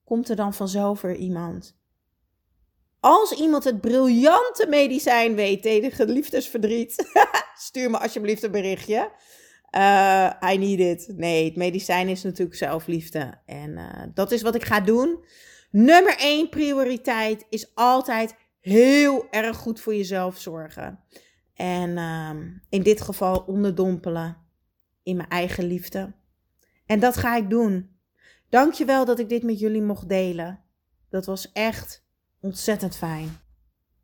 komt 0.05 0.29
er 0.29 0.37
dan 0.37 0.55
vanzelf 0.55 1.01
weer 1.01 1.17
iemand. 1.17 1.77
Als 3.01 3.33
iemand 3.33 3.65
het 3.65 3.81
briljante 3.81 4.67
medicijn 4.69 5.35
weet 5.35 5.63
tegen 5.63 6.11
liefdesverdriet, 6.11 7.11
stuur 7.69 7.91
me 7.91 7.99
alsjeblieft 7.99 8.43
een 8.43 8.51
berichtje. 8.51 9.13
Uh, 9.77 10.31
I 10.53 10.59
need 10.59 10.79
it. 10.79 11.13
Nee, 11.17 11.45
het 11.45 11.57
medicijn 11.57 12.09
is 12.09 12.23
natuurlijk 12.23 12.57
zelfliefde. 12.57 13.35
En 13.47 13.71
uh, 13.71 14.03
dat 14.15 14.33
is 14.33 14.43
wat 14.43 14.55
ik 14.55 14.65
ga 14.65 14.81
doen. 14.81 15.25
Nummer 15.71 16.17
één 16.19 16.49
prioriteit 16.49 17.47
is 17.49 17.75
altijd 17.75 18.35
heel 18.61 19.27
erg 19.31 19.57
goed 19.57 19.81
voor 19.81 19.95
jezelf 19.95 20.39
zorgen. 20.39 21.01
En 21.55 21.91
uh, 21.91 22.31
in 22.69 22.83
dit 22.83 23.01
geval 23.01 23.39
onderdompelen 23.47 24.37
in 25.03 25.17
mijn 25.17 25.29
eigen 25.29 25.65
liefde. 25.65 26.13
En 26.87 27.01
dat 27.01 27.17
ga 27.17 27.37
ik 27.37 27.51
doen. 27.51 27.91
Dankjewel 28.49 29.05
dat 29.05 29.19
ik 29.19 29.29
dit 29.29 29.43
met 29.43 29.59
jullie 29.59 29.83
mocht 29.83 30.09
delen. 30.09 30.61
Dat 31.09 31.27
was 31.27 31.53
echt 31.53 32.07
ontzettend 32.41 32.97
fijn. 32.97 33.37